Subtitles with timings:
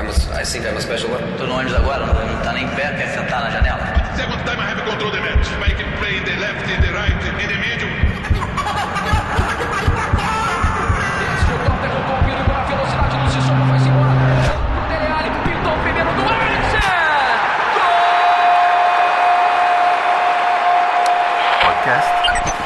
[0.00, 1.20] I'm a, I think I'm a special one.
[1.36, 3.84] Tô no ônibus agora, não, não tá nem pé, quer sentar na janela?
[4.16, 5.46] Second time I have control the match.
[5.60, 7.90] I can play in the left, in the right, in the middle.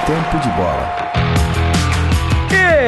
[0.06, 1.03] Tempo de Bola.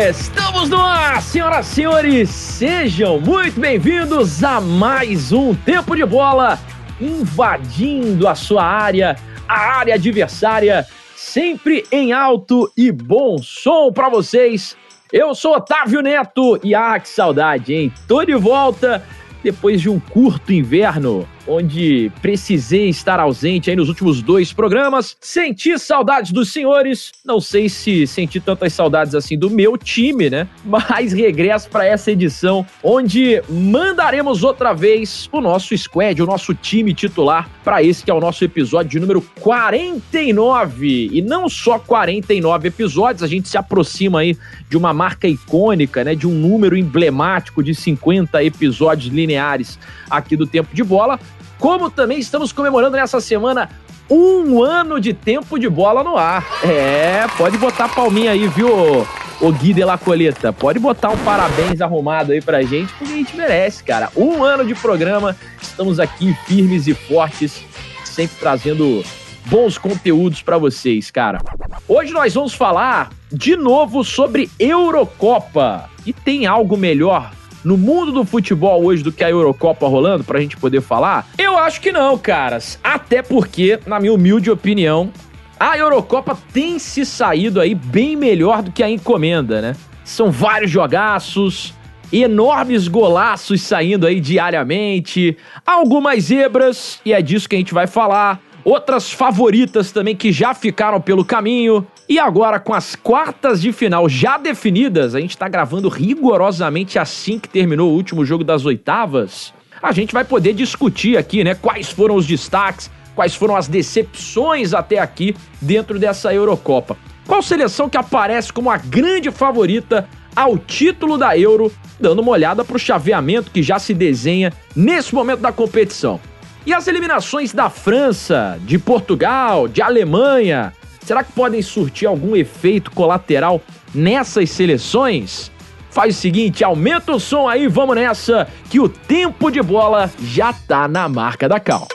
[0.08, 6.60] Estamos no ar, senhoras e senhores, sejam muito bem-vindos a mais um Tempo de Bola,
[7.00, 9.16] invadindo a sua área,
[9.48, 14.76] a área adversária, sempre em alto e bom som para vocês.
[15.12, 17.92] Eu sou Otávio Neto e ah, que saudade, hein?
[18.06, 19.04] Tô de volta
[19.42, 25.16] depois de um curto inverno, onde precisei estar ausente aí nos últimos dois programas.
[25.20, 30.48] Senti saudades dos senhores, não sei se senti tantas saudades assim do meu time, né?
[30.64, 36.92] Mas regresso para essa edição, onde mandaremos outra vez o nosso squad, o nosso time
[36.92, 41.10] titular, para esse que é o nosso episódio de número 49.
[41.12, 44.36] E não só 49 episódios, a gente se aproxima aí
[44.68, 46.14] de uma marca icônica, né?
[46.14, 49.78] De um número emblemático de 50 episódios lineares
[50.10, 51.18] aqui do Tempo de Bola.
[51.58, 53.68] Como também estamos comemorando nessa semana
[54.10, 56.46] um ano de tempo de bola no ar.
[56.62, 59.06] É, pode botar palminha aí, viu,
[59.40, 60.52] o Gui de la Coleta?
[60.52, 64.10] Pode botar um parabéns arrumado aí pra gente, porque a gente merece, cara.
[64.16, 67.62] Um ano de programa, estamos aqui firmes e fortes,
[68.04, 69.04] sempre trazendo
[69.46, 71.40] bons conteúdos para vocês, cara.
[71.88, 75.88] Hoje nós vamos falar de novo sobre Eurocopa.
[76.04, 77.32] E tem algo melhor
[77.66, 81.26] no mundo do futebol hoje do que a Eurocopa rolando pra gente poder falar?
[81.36, 82.78] Eu acho que não, caras.
[82.82, 85.10] Até porque, na minha humilde opinião,
[85.58, 89.74] a Eurocopa tem se saído aí bem melhor do que a encomenda, né?
[90.04, 91.74] São vários jogaços,
[92.12, 95.36] enormes golaços saindo aí diariamente,
[95.66, 98.40] algumas zebras, e é disso que a gente vai falar.
[98.62, 101.84] Outras favoritas também que já ficaram pelo caminho.
[102.08, 107.36] E agora, com as quartas de final já definidas, a gente está gravando rigorosamente assim
[107.36, 109.52] que terminou o último jogo das oitavas.
[109.82, 111.56] A gente vai poder discutir aqui, né?
[111.56, 116.96] Quais foram os destaques, quais foram as decepções até aqui dentro dessa Eurocopa.
[117.26, 122.62] Qual seleção que aparece como a grande favorita ao título da Euro, dando uma olhada
[122.62, 126.20] para o chaveamento que já se desenha nesse momento da competição.
[126.66, 130.72] E as eliminações da França, de Portugal, de Alemanha,
[131.06, 133.62] será que podem surtir algum efeito colateral
[133.94, 135.52] nessas seleções?
[135.88, 140.52] Faz o seguinte, aumenta o som aí, vamos nessa, que o tempo de bola já
[140.52, 141.86] tá na marca da cal.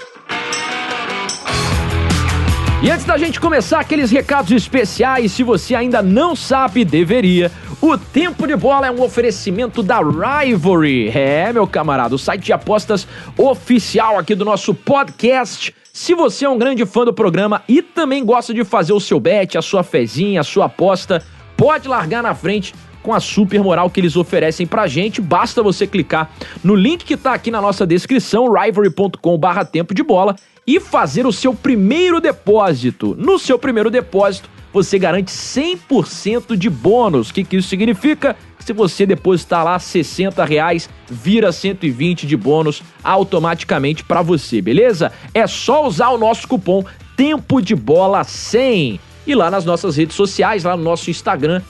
[2.81, 7.51] E antes da gente começar aqueles recados especiais, se você ainda não sabe, deveria.
[7.79, 11.09] O Tempo de Bola é um oferecimento da Rivalry.
[11.09, 13.07] É, meu camarada, o site de apostas
[13.37, 15.75] oficial aqui do nosso podcast.
[15.93, 19.19] Se você é um grande fã do programa e também gosta de fazer o seu
[19.19, 21.21] bet, a sua fezinha, a sua aposta,
[21.57, 25.19] pode largar na frente com a super moral que eles oferecem pra gente.
[25.19, 26.31] Basta você clicar
[26.63, 30.35] no link que tá aqui na nossa descrição, rivalry.com/barra tempo de bola,
[30.65, 33.13] e fazer o seu primeiro depósito.
[33.19, 37.29] No seu primeiro depósito, você garante 100% de bônus.
[37.29, 38.35] O que, que isso significa?
[38.59, 45.11] Se você depositar lá 60 reais, vira 120 de bônus automaticamente para você, beleza?
[45.33, 46.83] É só usar o nosso cupom
[47.17, 51.61] Tempo de Bola 100 e lá nas nossas redes sociais, lá no nosso Instagram,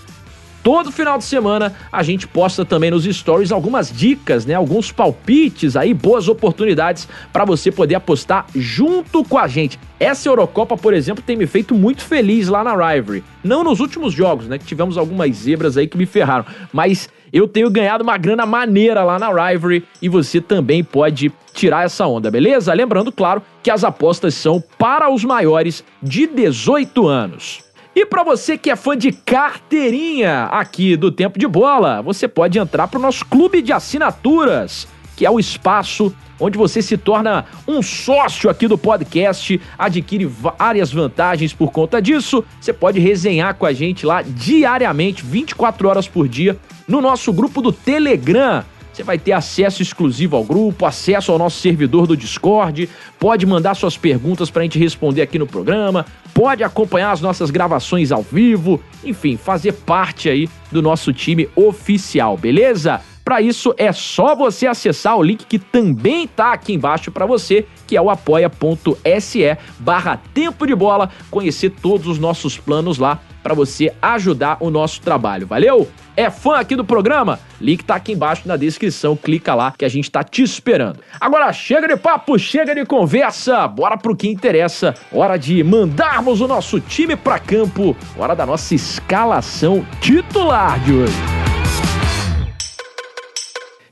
[0.63, 4.53] Todo final de semana a gente posta também nos stories algumas dicas, né?
[4.53, 9.79] Alguns palpites aí, boas oportunidades para você poder apostar junto com a gente.
[9.99, 13.23] Essa Eurocopa, por exemplo, tem me feito muito feliz lá na Rivalry.
[13.43, 14.59] Não nos últimos jogos, né?
[14.59, 19.03] Que tivemos algumas zebras aí que me ferraram, mas eu tenho ganhado uma grana maneira
[19.03, 22.73] lá na Rivalry e você também pode tirar essa onda, beleza?
[22.73, 27.70] Lembrando, claro, que as apostas são para os maiores de 18 anos.
[27.93, 32.57] E para você que é fã de carteirinha aqui do Tempo de Bola, você pode
[32.57, 34.87] entrar para o nosso clube de assinaturas,
[35.17, 40.91] que é o espaço onde você se torna um sócio aqui do podcast, adquire várias
[40.91, 42.43] vantagens por conta disso.
[42.59, 46.57] Você pode resenhar com a gente lá diariamente, 24 horas por dia,
[46.87, 48.63] no nosso grupo do Telegram.
[48.91, 53.73] Você vai ter acesso exclusivo ao grupo, acesso ao nosso servidor do Discord, pode mandar
[53.73, 58.21] suas perguntas para a gente responder aqui no programa, pode acompanhar as nossas gravações ao
[58.21, 63.01] vivo, enfim, fazer parte aí do nosso time oficial, beleza?
[63.23, 67.65] Para isso é só você acessar o link que também tá aqui embaixo para você,
[67.87, 73.53] que é o apoia.se barra tempo de bola, conhecer todos os nossos planos lá para
[73.53, 75.47] você ajudar o nosso trabalho.
[75.47, 75.87] Valeu?
[76.15, 77.39] É fã aqui do programa?
[77.59, 80.99] Link tá aqui embaixo na descrição, clica lá que a gente tá te esperando.
[81.19, 84.93] Agora chega de papo, chega de conversa, bora pro que interessa.
[85.11, 91.50] Hora de mandarmos o nosso time para campo, hora da nossa escalação titular de hoje.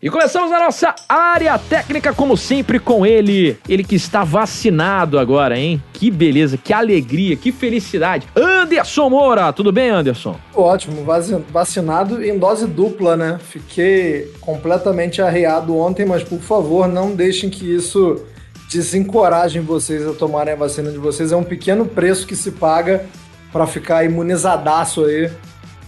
[0.01, 3.57] E começamos a nossa área técnica, como sempre, com ele.
[3.67, 5.83] Ele que está vacinado agora, hein?
[5.91, 8.25] Que beleza, que alegria, que felicidade.
[8.33, 10.39] Anderson Moura, tudo bem, Anderson?
[10.55, 11.05] Ótimo,
[11.49, 13.41] vacinado em dose dupla, né?
[13.43, 18.23] Fiquei completamente arreado ontem, mas por favor, não deixem que isso
[18.71, 21.33] desencoraje vocês a tomarem a vacina de vocês.
[21.33, 23.05] É um pequeno preço que se paga
[23.51, 25.29] para ficar imunizadaço aí.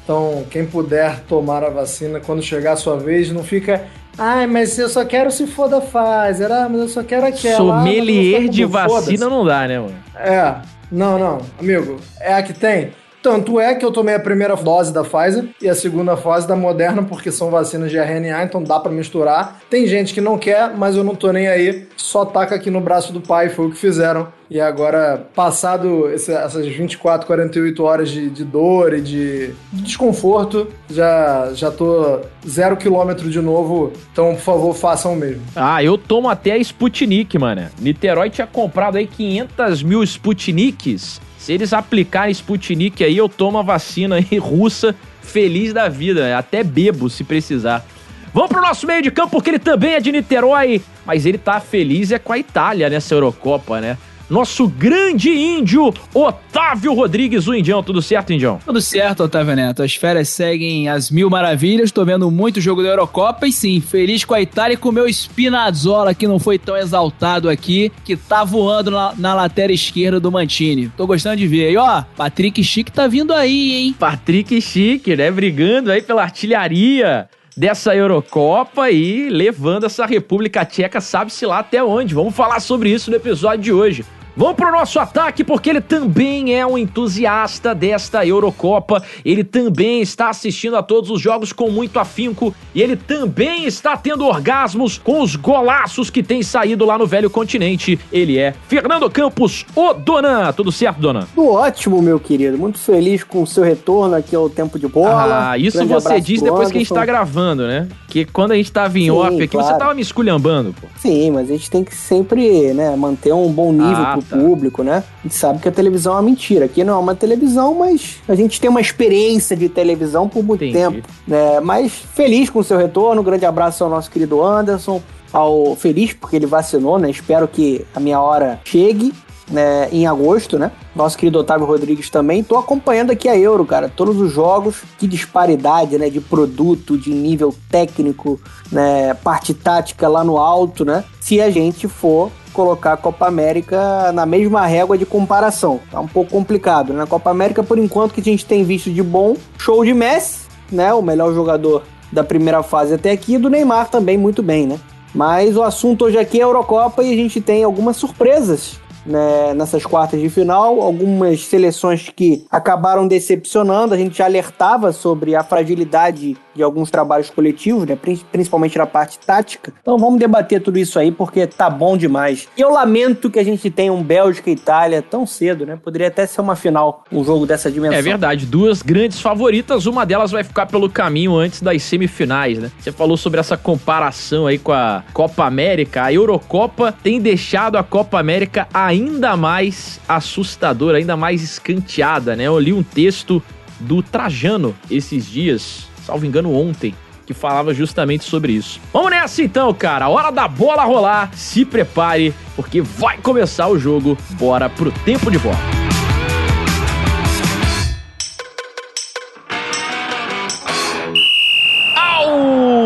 [0.04, 3.88] Então, quem puder tomar a vacina, quando chegar a sua vez, não fica
[4.18, 6.52] Ai, mas eu só quero se for da Pfizer.
[6.52, 7.58] Ah, mas eu só quero aquela.
[7.58, 9.96] Sommelier de vacina não dá, né, mano?
[10.16, 10.56] É.
[10.92, 11.42] Não, não.
[11.60, 12.92] Amigo, é a que tem.
[13.22, 16.56] Tanto é que eu tomei a primeira dose da Pfizer e a segunda fase da
[16.56, 19.62] Moderna, porque são vacinas de RNA, então dá para misturar.
[19.70, 21.88] Tem gente que não quer, mas eu não tô nem aí.
[21.96, 24.28] Só taca aqui no braço do pai, foi o que fizeram.
[24.50, 30.68] E agora, passado esse, essas 24, 48 horas de, de dor e de, de, desconforto,
[30.90, 33.94] já, já tô zero quilômetro de novo.
[34.12, 35.42] Então, por favor, façam o mesmo.
[35.56, 37.70] Ah, eu tomo até a Sputnik, mano.
[37.80, 43.64] Niterói tinha comprado aí 500 mil Sputniks se eles aplicarem Sputnik aí, eu tomo a
[43.64, 47.84] vacina aí russa feliz da vida, até bebo se precisar.
[48.32, 51.60] Vamos pro nosso meio de campo, porque ele também é de Niterói, mas ele tá
[51.60, 53.98] feliz é com a Itália nessa Eurocopa, né?
[54.32, 57.84] Nosso grande índio, Otávio Rodrigues, o Indião.
[57.84, 58.60] Tudo certo, Indião?
[58.66, 59.84] Tudo certo, Otávio Neto.
[59.84, 61.92] As férias seguem as mil maravilhas.
[61.92, 64.94] Tô vendo muito jogo da Eurocopa e sim, feliz com a Itália e com o
[64.94, 70.18] meu Spinazzola, que não foi tão exaltado aqui, que tá voando na, na lateral esquerda
[70.18, 70.90] do Mantini.
[70.96, 71.70] Tô gostando de ver.
[71.72, 73.96] E ó, Patrick Chique tá vindo aí, hein?
[74.00, 75.30] Patrick Chique, né?
[75.30, 82.16] Brigando aí pela artilharia dessa Eurocopa e levando essa República Tcheca, sabe-se lá até onde.
[82.16, 84.06] Vamos falar sobre isso no episódio de hoje.
[84.36, 89.04] Vamos pro nosso ataque, porque ele também é um entusiasta desta Eurocopa.
[89.26, 92.56] Ele também está assistindo a todos os jogos com muito afinco.
[92.74, 97.30] E ele também está tendo orgasmos com os golaços que tem saído lá no velho
[97.30, 98.00] continente.
[98.12, 100.54] Ele é Fernando Campos, o Donan.
[100.54, 101.28] Tudo certo, Donan?
[101.36, 102.58] Tudo ótimo, meu querido.
[102.58, 105.52] Muito feliz com o seu retorno aqui ao tempo de bola.
[105.52, 107.90] Ah, isso Grande você diz depois que a gente tá gravando, né?
[108.12, 109.68] Que quando a gente tava em Sim, off aqui, claro.
[109.68, 110.86] você tava me esculhambando, pô.
[111.00, 114.36] Sim, mas a gente tem que sempre, né, manter um bom nível ah, pro tá.
[114.36, 115.02] público, né?
[115.20, 116.66] A gente sabe que a televisão é uma mentira.
[116.66, 120.62] Aqui não é uma televisão, mas a gente tem uma experiência de televisão por muito
[120.66, 120.78] Entendi.
[120.78, 121.08] tempo.
[121.26, 121.62] Né?
[121.62, 123.22] Mas feliz com o seu retorno.
[123.22, 125.02] Um grande abraço ao nosso querido Anderson.
[125.32, 127.10] Ao feliz porque ele vacinou, né?
[127.10, 129.14] Espero que a minha hora chegue
[129.52, 130.72] né, em agosto, né?
[130.96, 132.44] Nosso querido Otávio Rodrigues também.
[132.44, 133.92] Tô acompanhando aqui a Euro, cara.
[133.94, 136.10] Todos os jogos, que disparidade, né?
[136.10, 138.40] De produto, de nível técnico,
[138.72, 139.14] né?
[139.16, 141.04] Parte tática lá no alto, né?
[141.20, 145.80] Se a gente for colocar a Copa América na mesma régua de comparação.
[145.90, 146.92] Tá um pouco complicado.
[146.92, 147.00] Né?
[147.00, 150.42] Na Copa América, por enquanto, que a gente tem visto de bom, show de Messi,
[150.72, 150.94] né?
[150.94, 154.78] O melhor jogador da primeira fase até aqui, e do Neymar também muito bem, né?
[155.14, 159.54] Mas o assunto hoje aqui é a Eurocopa e a gente tem algumas surpresas né,
[159.54, 163.94] nessas quartas de final, algumas seleções que acabaram decepcionando.
[163.94, 167.98] A gente já alertava sobre a fragilidade de alguns trabalhos coletivos, né,
[168.32, 169.74] principalmente na parte tática.
[169.82, 172.48] Então vamos debater tudo isso aí porque tá bom demais.
[172.58, 175.78] E eu lamento que a gente tenha um Bélgica e Itália tão cedo, né?
[175.82, 177.98] Poderia até ser uma final, um jogo dessa dimensão.
[177.98, 182.72] É verdade, duas grandes favoritas, uma delas vai ficar pelo caminho antes das semifinais, né?
[182.80, 186.04] Você falou sobre essa comparação aí com a Copa América.
[186.04, 192.44] A Eurocopa tem deixado a Copa América a ainda mais assustadora, ainda mais escanteada, né?
[192.44, 193.42] Eu li um texto
[193.80, 196.94] do Trajano esses dias, salvo engano ontem,
[197.26, 198.80] que falava justamente sobre isso.
[198.92, 200.10] Vamos nessa então, cara.
[200.10, 201.32] Hora da bola rolar.
[201.34, 204.18] Se prepare, porque vai começar o jogo.
[204.32, 205.82] Bora pro tempo de bola.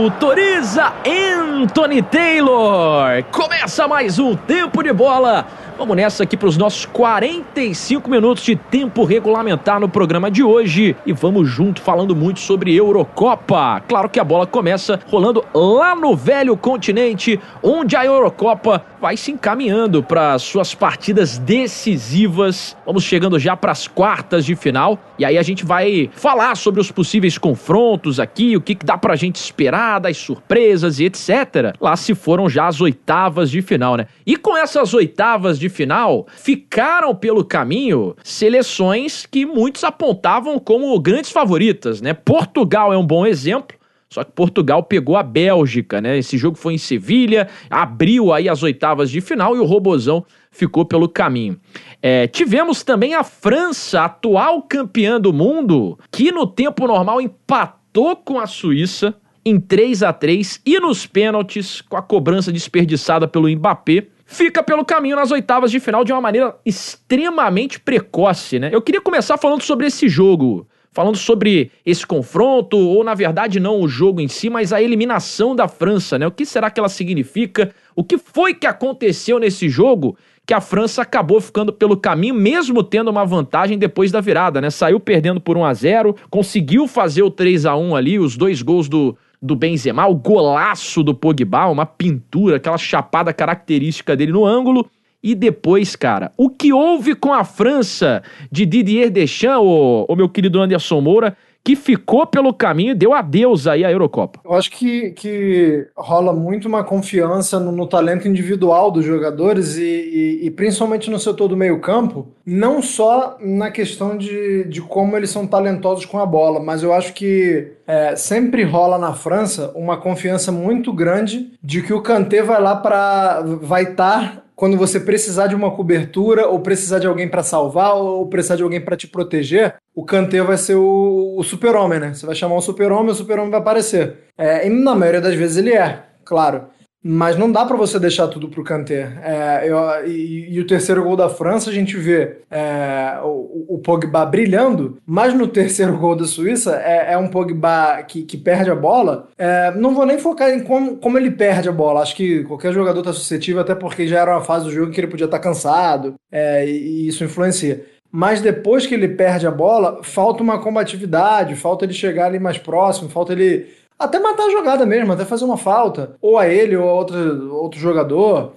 [0.06, 3.24] autoriza Anthony Taylor.
[3.32, 5.48] Começa mais um tempo de bola
[5.78, 10.96] Vamos nessa aqui para os nossos 45 minutos de tempo regulamentar no programa de hoje
[11.06, 13.82] e vamos junto falando muito sobre Eurocopa.
[13.86, 19.32] Claro que a bola começa rolando lá no velho continente, onde a Eurocopa vai se
[19.32, 22.76] encaminhando para suas partidas decisivas.
[22.86, 26.80] Vamos chegando já para as quartas de final e aí a gente vai falar sobre
[26.80, 31.06] os possíveis confrontos aqui, o que, que dá para a gente esperar, das surpresas e
[31.06, 31.76] etc.
[31.82, 34.08] Lá se foram já as oitavas de final, né?
[34.26, 41.00] E com essas oitavas de de final, ficaram pelo caminho seleções que muitos apontavam como
[41.00, 42.14] grandes favoritas, né?
[42.14, 43.78] Portugal é um bom exemplo.
[44.08, 46.18] Só que Portugal pegou a Bélgica, né?
[46.18, 50.86] Esse jogo foi em Sevilha, abriu aí as oitavas de final e o Robozão ficou
[50.86, 51.60] pelo caminho.
[52.02, 58.40] É, tivemos também a França, atual campeã do mundo, que no tempo normal empatou com
[58.40, 64.08] a Suíça em 3 a 3 e nos pênaltis, com a cobrança desperdiçada pelo Mbappé,
[64.26, 68.70] fica pelo caminho nas oitavas de final de uma maneira extremamente precoce, né?
[68.74, 73.80] Eu queria começar falando sobre esse jogo, falando sobre esse confronto, ou na verdade não
[73.80, 76.26] o jogo em si, mas a eliminação da França, né?
[76.26, 77.72] O que será que ela significa?
[77.96, 82.84] O que foi que aconteceu nesse jogo que a França acabou ficando pelo caminho, mesmo
[82.84, 84.70] tendo uma vantagem depois da virada, né?
[84.70, 88.62] Saiu perdendo por 1 a 0 conseguiu fazer o 3 a 1 ali, os dois
[88.62, 94.46] gols do, do Benzema, o golaço do Pogba, uma pintura, aquela chapada característica dele no
[94.46, 94.90] ângulo.
[95.24, 98.22] E depois, cara, o que houve com a França
[98.52, 101.36] de Didier Deschamps, o, o meu querido Anderson Moura,
[101.66, 104.40] que ficou pelo caminho e deu adeus aí à Eurocopa.
[104.46, 109.82] Eu acho que, que rola muito uma confiança no, no talento individual dos jogadores e,
[109.82, 115.18] e, e, principalmente no setor do meio campo, não só na questão de, de como
[115.18, 119.72] eles são talentosos com a bola, mas eu acho que é, sempre rola na França
[119.76, 125.00] uma confiança muito grande de que o Kanté vai lá para vai estar quando você
[125.00, 128.96] precisar de uma cobertura, ou precisar de alguém para salvar, ou precisar de alguém para
[128.96, 132.14] te proteger, o Kanté vai ser o, o super-homem, né?
[132.14, 134.18] Você vai chamar o super-homem, o super-homem vai aparecer.
[134.38, 136.68] É, e na maioria das vezes ele é, claro.
[137.08, 139.12] Mas não dá para você deixar tudo pro Kanté.
[139.24, 143.78] É, eu, e, e, o terceiro gol da França, a gente vê é, o, o,
[143.78, 148.72] Pogba brilhando, mas no terceiro gol da Suíça é, é um Pogba que, que perde
[148.72, 149.30] a bola.
[149.38, 152.02] É, não vou nem focar em como, como ele perde a bola.
[152.02, 155.00] Acho que qualquer jogador tá suscetível, até porque já era uma fase do jogo que
[155.00, 157.86] ele podia estar tá cansado, é, e, e isso influencia
[158.16, 162.58] mas depois que ele perde a bola, falta uma combatividade, falta ele chegar ali mais
[162.58, 163.68] próximo, falta ele
[164.00, 166.16] até matar a jogada mesmo, até fazer uma falta.
[166.22, 168.54] Ou a ele ou a outro, outro jogador.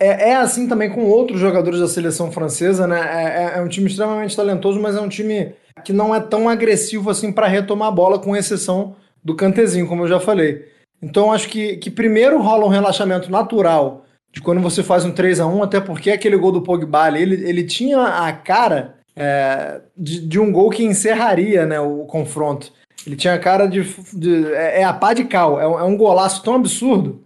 [0.00, 2.98] É, é assim também com outros jogadores da seleção francesa, né?
[2.98, 5.52] É, é, é um time extremamente talentoso, mas é um time
[5.84, 10.04] que não é tão agressivo assim para retomar a bola, com exceção do Cantezinho, como
[10.04, 10.66] eu já falei.
[11.02, 15.40] Então acho que, que primeiro rola um relaxamento natural de quando você faz um 3
[15.40, 20.26] a 1 até porque aquele gol do Pogba ele, ele tinha a cara é, de,
[20.26, 22.72] de, um gol que encerraria né, o confronto.
[23.06, 23.82] Ele tinha cara de.
[24.12, 25.60] de é, é, a pá de cal.
[25.60, 27.22] É um, é um, golaço tão absurdo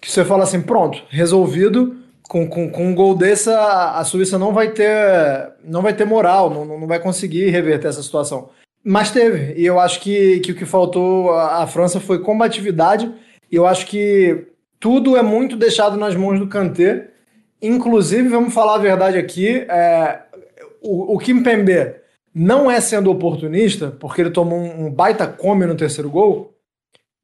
[0.00, 1.96] que você fala assim: pronto, resolvido.
[2.28, 6.04] Com, com, com um gol desse, a, a Suíça não vai ter, não vai ter
[6.04, 8.50] moral, não, não vai conseguir reverter essa situação.
[8.84, 9.54] Mas teve.
[9.58, 13.10] E eu acho que, que o que faltou à França foi combatividade.
[13.50, 14.46] E eu acho que
[14.78, 17.08] tudo é muito deixado nas mãos do Kanté.
[17.60, 20.20] Inclusive, vamos falar a verdade aqui, é,
[20.82, 21.94] o, Kim Pembe
[22.34, 26.54] não é sendo oportunista, porque ele tomou um baita come no terceiro gol,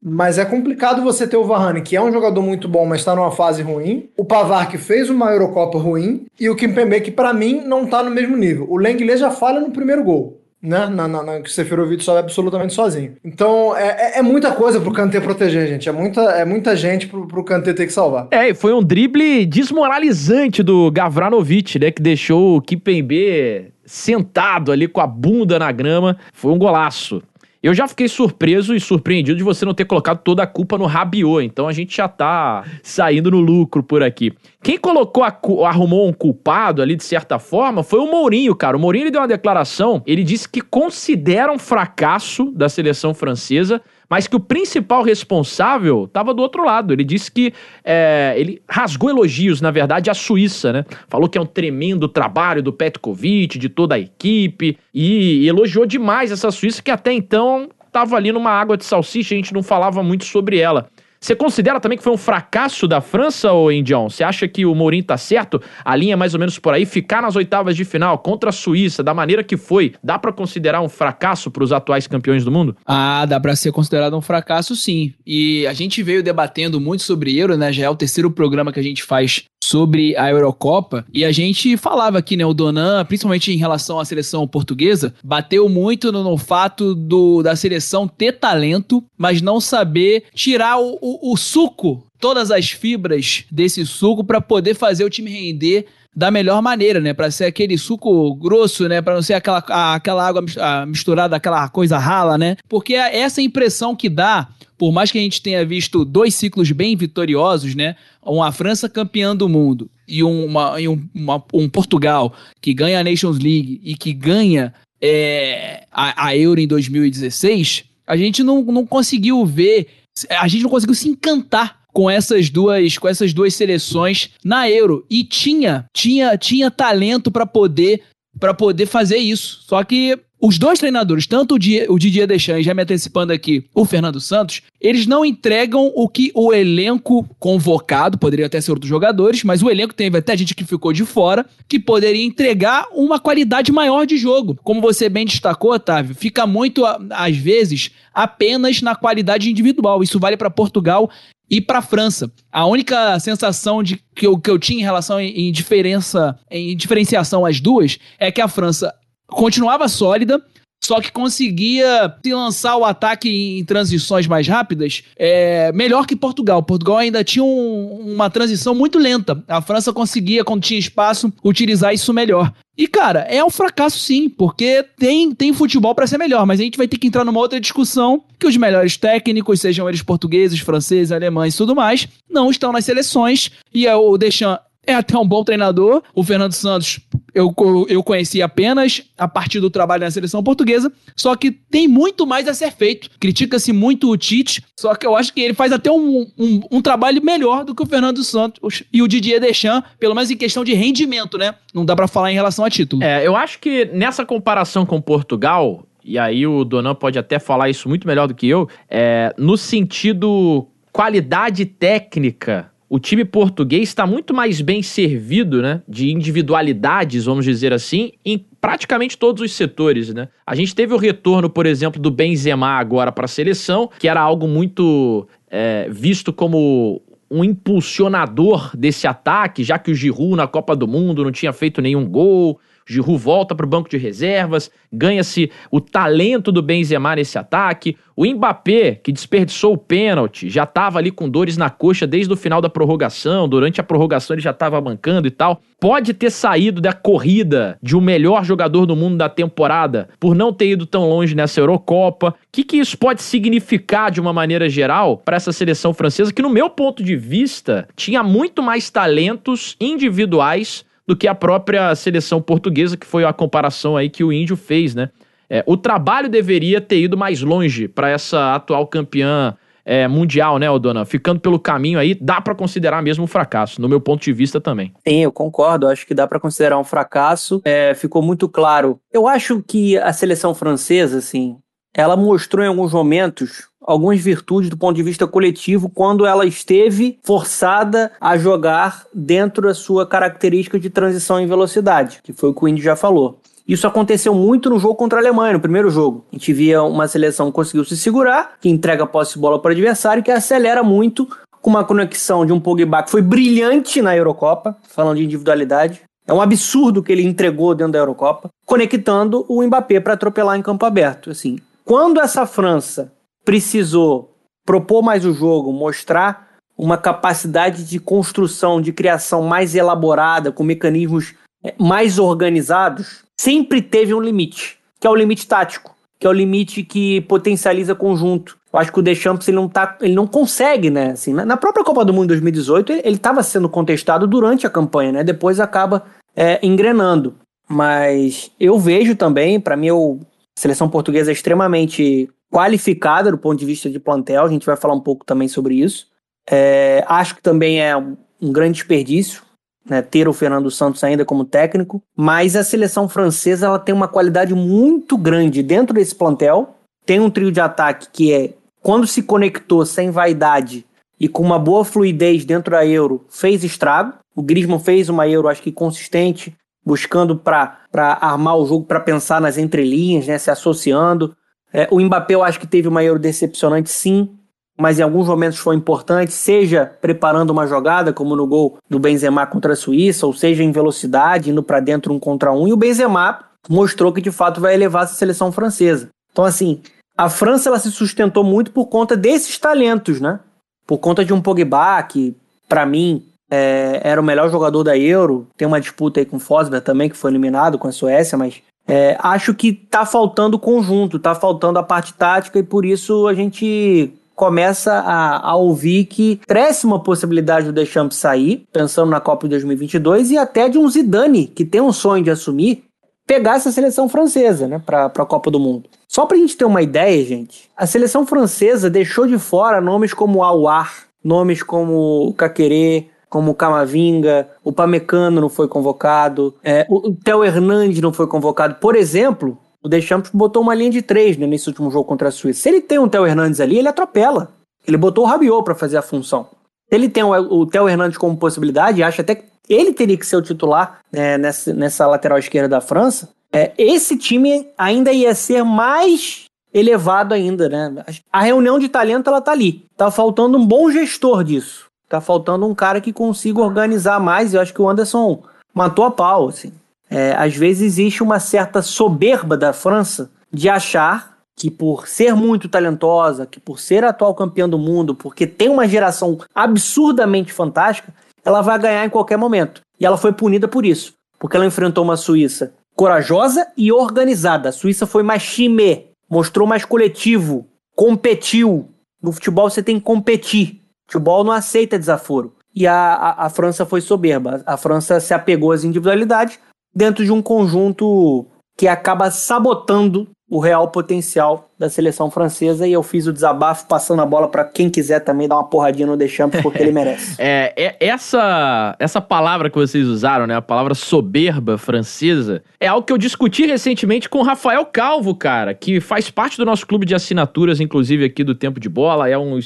[0.02, 3.16] mas é complicado você ter o Varane, que é um jogador muito bom, mas está
[3.16, 4.10] numa fase ruim.
[4.18, 6.26] O Pavar, que fez uma Eurocopa ruim.
[6.38, 8.66] E o Kimpembe, que para mim não está no mesmo nível.
[8.68, 10.43] O Lenglet já falha no primeiro gol.
[10.64, 10.86] Né?
[10.86, 13.12] Na, na, na que o Seferovic sobe absolutamente sozinho.
[13.22, 15.90] Então é, é, é muita coisa pro Kanté proteger, gente.
[15.90, 18.28] É muita, é muita gente pro, pro Kanté ter que salvar.
[18.30, 21.90] É, e foi um drible desmoralizante do Gavranovic, né?
[21.90, 26.16] Que deixou o Kimpembe sentado ali com a bunda na grama.
[26.32, 27.22] Foi um golaço.
[27.64, 30.84] Eu já fiquei surpreso e surpreendido de você não ter colocado toda a culpa no
[30.84, 34.34] Rabiot, então a gente já tá saindo no lucro por aqui.
[34.62, 35.24] Quem colocou,
[35.64, 38.76] arrumou um culpado ali de certa forma foi o Mourinho, cara.
[38.76, 44.26] O Mourinho deu uma declaração, ele disse que considera um fracasso da seleção francesa mas
[44.26, 46.92] que o principal responsável estava do outro lado.
[46.92, 47.52] Ele disse que
[47.84, 50.84] é, ele rasgou elogios, na verdade, à Suíça, né?
[51.08, 56.30] Falou que é um tremendo trabalho do Petkovic, de toda a equipe, e elogiou demais
[56.30, 60.02] essa Suíça que até então estava ali numa água de salsicha, a gente não falava
[60.02, 60.88] muito sobre ela.
[61.24, 64.10] Você considera também que foi um fracasso da França, ou Indião?
[64.10, 65.58] Você acha que o Mourinho tá certo?
[65.82, 68.52] A linha é mais ou menos por aí, ficar nas oitavas de final contra a
[68.52, 72.52] Suíça, da maneira que foi, dá para considerar um fracasso para os atuais campeões do
[72.52, 72.76] mundo?
[72.84, 75.14] Ah, dá para ser considerado um fracasso, sim.
[75.26, 77.72] E a gente veio debatendo muito sobre Euro, né?
[77.72, 81.76] Já é o terceiro programa que a gente faz sobre a Eurocopa e a gente
[81.76, 86.36] falava aqui, né, o Donan, principalmente em relação à seleção portuguesa, bateu muito no, no
[86.36, 92.50] fato do, da seleção ter talento, mas não saber tirar o, o, o suco, todas
[92.50, 97.12] as fibras desse suco para poder fazer o time render da melhor maneira, né?
[97.12, 99.02] Para ser aquele suco grosso, né?
[99.02, 99.58] Para não ser aquela,
[99.94, 100.44] aquela água
[100.86, 102.56] misturada, aquela coisa rala, né?
[102.68, 106.70] Porque é essa impressão que dá por mais que a gente tenha visto dois ciclos
[106.72, 107.96] bem vitoriosos, né?
[108.22, 113.04] Uma França campeã do mundo e, uma, e um, uma, um Portugal que ganha a
[113.04, 118.86] Nations League e que ganha é, a, a Euro em 2016, a gente não, não
[118.86, 119.86] conseguiu ver,
[120.30, 125.06] a gente não conseguiu se encantar com essas duas com essas duas seleções na Euro.
[125.08, 128.02] E tinha tinha tinha talento para poder
[128.38, 129.60] para poder fazer isso.
[129.66, 134.20] Só que os dois treinadores, tanto o Didier Deschamps, já me antecipando aqui, o Fernando
[134.20, 139.62] Santos, eles não entregam o que o elenco convocado, poderia até ser outros jogadores, mas
[139.62, 144.04] o elenco teve até gente que ficou de fora, que poderia entregar uma qualidade maior
[144.04, 144.54] de jogo.
[144.62, 150.02] Como você bem destacou, Otávio, fica muito, às vezes, apenas na qualidade individual.
[150.02, 151.10] Isso vale para Portugal
[151.48, 152.30] e para a França.
[152.50, 156.76] A única sensação de que eu, que eu tinha em relação em, em diferença, em
[156.76, 158.94] diferenciação às duas, é que a França
[159.26, 160.42] continuava sólida,
[160.82, 166.62] só que conseguia se lançar o ataque em transições mais rápidas é, melhor que Portugal.
[166.62, 169.42] Portugal ainda tinha um, uma transição muito lenta.
[169.48, 172.52] A França conseguia, quando tinha espaço, utilizar isso melhor.
[172.76, 176.64] E, cara, é um fracasso sim, porque tem, tem futebol para ser melhor, mas a
[176.64, 180.58] gente vai ter que entrar numa outra discussão que os melhores técnicos, sejam eles portugueses,
[180.58, 183.50] franceses, alemães e tudo mais, não estão nas seleções.
[183.72, 186.02] E é o Deschamps é até um bom treinador.
[186.14, 187.00] O Fernando Santos
[187.34, 187.52] eu,
[187.88, 192.46] eu conheci apenas a partir do trabalho na seleção portuguesa, só que tem muito mais
[192.46, 193.10] a ser feito.
[193.18, 196.80] Critica-se muito o Tite, só que eu acho que ele faz até um, um, um,
[196.80, 200.64] trabalho melhor do que o Fernando Santos e o Didier Deschamps, pelo menos em questão
[200.64, 201.54] de rendimento, né?
[201.74, 203.02] Não dá para falar em relação a título.
[203.02, 207.68] É, eu acho que nessa comparação com Portugal, e aí o Donan pode até falar
[207.68, 214.06] isso muito melhor do que eu, é, no sentido qualidade técnica o time português está
[214.06, 220.12] muito mais bem servido, né, de individualidades, vamos dizer assim, em praticamente todos os setores,
[220.12, 220.28] né?
[220.46, 224.20] A gente teve o retorno, por exemplo, do Benzema agora para a seleção, que era
[224.20, 230.76] algo muito é, visto como um impulsionador desse ataque, já que o Giroud na Copa
[230.76, 232.60] do Mundo não tinha feito nenhum gol.
[232.86, 237.96] Giroud volta para o banco de reservas, ganha-se o talento do Benzema nesse ataque.
[238.16, 242.36] O Mbappé, que desperdiçou o pênalti, já estava ali com dores na coxa desde o
[242.36, 243.48] final da prorrogação.
[243.48, 245.60] Durante a prorrogação ele já estava mancando e tal.
[245.80, 250.52] Pode ter saído da corrida de o melhor jogador do mundo da temporada por não
[250.52, 252.28] ter ido tão longe nessa Eurocopa.
[252.28, 256.42] O que, que isso pode significar de uma maneira geral para essa seleção francesa que,
[256.42, 262.40] no meu ponto de vista, tinha muito mais talentos individuais do que a própria seleção
[262.40, 265.10] portuguesa, que foi a comparação aí que o Índio fez, né?
[265.48, 270.70] É, o trabalho deveria ter ido mais longe para essa atual campeã é, mundial, né,
[270.70, 271.04] Odona?
[271.04, 274.60] Ficando pelo caminho aí, dá para considerar mesmo um fracasso, no meu ponto de vista
[274.60, 274.94] também.
[275.06, 275.86] Sim, eu concordo.
[275.86, 277.60] Acho que dá para considerar um fracasso.
[277.64, 278.98] É, ficou muito claro.
[279.12, 281.58] Eu acho que a seleção francesa, assim,
[281.94, 287.18] ela mostrou em alguns momentos algumas virtudes do ponto de vista coletivo quando ela esteve
[287.22, 292.64] forçada a jogar dentro da sua característica de transição em velocidade, que foi o que
[292.64, 293.38] o Indy já falou.
[293.66, 296.26] Isso aconteceu muito no jogo contra a Alemanha, no primeiro jogo.
[296.30, 299.58] A gente via uma seleção que conseguiu se segurar, que entrega a posse de bola
[299.58, 301.26] para o adversário que acelera muito
[301.62, 306.02] com uma conexão de um Pogba que foi brilhante na Eurocopa, falando de individualidade.
[306.26, 310.62] É um absurdo que ele entregou dentro da Eurocopa, conectando o Mbappé para atropelar em
[310.62, 311.30] campo aberto.
[311.30, 313.12] Assim, quando essa França
[313.44, 320.64] precisou propor mais o jogo, mostrar uma capacidade de construção, de criação mais elaborada, com
[320.64, 326.30] mecanismos é, mais organizados, sempre teve um limite, que é o limite tático, que é
[326.30, 328.56] o limite que potencializa conjunto.
[328.72, 331.12] Eu acho que o Deschamps ele não, tá, ele não consegue, né?
[331.12, 335.24] Assim, na própria Copa do Mundo 2018, ele estava sendo contestado durante a campanha, né?
[335.24, 336.04] Depois acaba
[336.34, 337.36] é, engrenando.
[337.68, 340.16] Mas eu vejo também, para mim, a
[340.58, 344.94] seleção portuguesa é extremamente qualificada do ponto de vista de plantel, a gente vai falar
[344.94, 346.06] um pouco também sobre isso.
[346.48, 349.42] É, acho que também é um, grande desperdício
[349.84, 354.06] né, ter o Fernando Santos ainda como técnico, mas a seleção francesa ela tem uma
[354.06, 356.76] qualidade muito grande dentro desse plantel.
[357.04, 360.86] Tem um trio de ataque que é, quando se conectou sem vaidade
[361.18, 364.14] e com uma boa fluidez dentro da Euro, fez estrago.
[364.32, 367.78] O Griezmann fez uma Euro, acho que consistente, buscando para
[368.20, 371.36] armar o jogo, para pensar nas entrelinhas, né, se associando.
[371.74, 374.30] É, o Mbappé eu acho que teve uma Euro decepcionante sim,
[374.78, 379.44] mas em alguns momentos foi importante, seja preparando uma jogada, como no gol do Benzema
[379.44, 382.76] contra a Suíça, ou seja em velocidade, indo para dentro um contra um, e o
[382.76, 386.10] Benzema mostrou que de fato vai elevar essa seleção francesa.
[386.30, 386.80] Então assim,
[387.16, 390.38] a França ela se sustentou muito por conta desses talentos, né?
[390.86, 392.36] Por conta de um Pogba que,
[392.68, 395.46] para mim, é, era o melhor jogador da Euro.
[395.56, 398.62] Tem uma disputa aí com o Fosberg também, que foi eliminado com a Suécia, mas
[398.86, 403.34] é, acho que tá faltando conjunto, tá faltando a parte tática e por isso a
[403.34, 409.46] gente começa a, a ouvir que cresce uma possibilidade do Deschamps sair, pensando na Copa
[409.46, 412.84] de 2022, e até de um Zidane, que tem um sonho de assumir,
[413.26, 415.88] pegar essa seleção francesa, né, para a Copa do Mundo.
[416.06, 420.12] Só para a gente ter uma ideia, gente, a seleção francesa deixou de fora nomes
[420.12, 427.12] como Aouar, nomes como Caquerê, como o Camavinga, o Pamecano não foi convocado, é, o,
[427.12, 428.76] Theo Hernandes não foi convocado.
[428.76, 432.30] Por exemplo, o Deschamps botou uma linha de três né, nesse último jogo contra a
[432.30, 432.60] Suíça.
[432.60, 434.52] Se ele tem um Theo Hernandes ali, ele atropela.
[434.86, 436.46] Ele botou o Rabiot para fazer a função.
[436.88, 440.24] Se ele tem o, o Theo Hernandes como possibilidade, acha até que ele teria que
[440.24, 443.30] ser o titular né, nessa, nessa lateral esquerda da França.
[443.52, 448.04] É, esse time ainda ia ser mais elevado ainda, né?
[448.32, 449.84] A reunião de talento ela tá ali.
[449.96, 451.92] Tá faltando um bom gestor disso.
[452.08, 454.54] Tá faltando um cara que consiga organizar mais.
[454.54, 456.72] Eu acho que o Anderson matou a pau, assim.
[457.10, 462.68] É, às vezes existe uma certa soberba da França de achar que por ser muito
[462.68, 468.12] talentosa, que por ser atual campeã do mundo, porque tem uma geração absurdamente fantástica,
[468.44, 469.80] ela vai ganhar em qualquer momento.
[469.98, 474.68] E ela foi punida por isso, porque ela enfrentou uma Suíça corajosa e organizada.
[474.68, 478.88] A Suíça foi mais time, mostrou mais coletivo, competiu.
[479.22, 480.82] No futebol você tem que competir.
[481.06, 482.54] Futebol não aceita desaforo.
[482.74, 484.62] E a, a, a, França foi soberba.
[484.66, 486.58] A França se apegou às individualidades
[486.94, 493.02] dentro de um conjunto que acaba sabotando o real potencial da seleção francesa e eu
[493.02, 496.60] fiz o desabafo passando a bola para quem quiser também dar uma porradinha no Deschamps
[496.62, 497.36] porque ele merece.
[497.38, 503.06] É, é, essa essa palavra que vocês usaram, né, a palavra soberba francesa, é algo
[503.06, 507.06] que eu discuti recentemente com o Rafael Calvo, cara, que faz parte do nosso clube
[507.06, 509.58] de assinaturas, inclusive aqui do Tempo de Bola, é um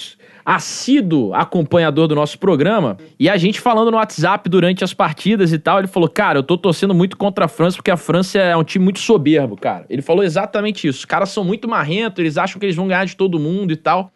[0.49, 5.59] assíduo acompanhador do nosso programa, e a gente falando no WhatsApp durante as partidas e
[5.59, 8.57] tal, ele falou: Cara, eu tô torcendo muito contra a França porque a França é
[8.57, 9.85] um time muito soberbo, cara.
[9.91, 11.01] Ele falou exatamente isso.
[11.01, 11.69] Os caras são muito
[12.09, 14.13] marrentos, eles acham que eles vão ganhar de todo mundo e tal.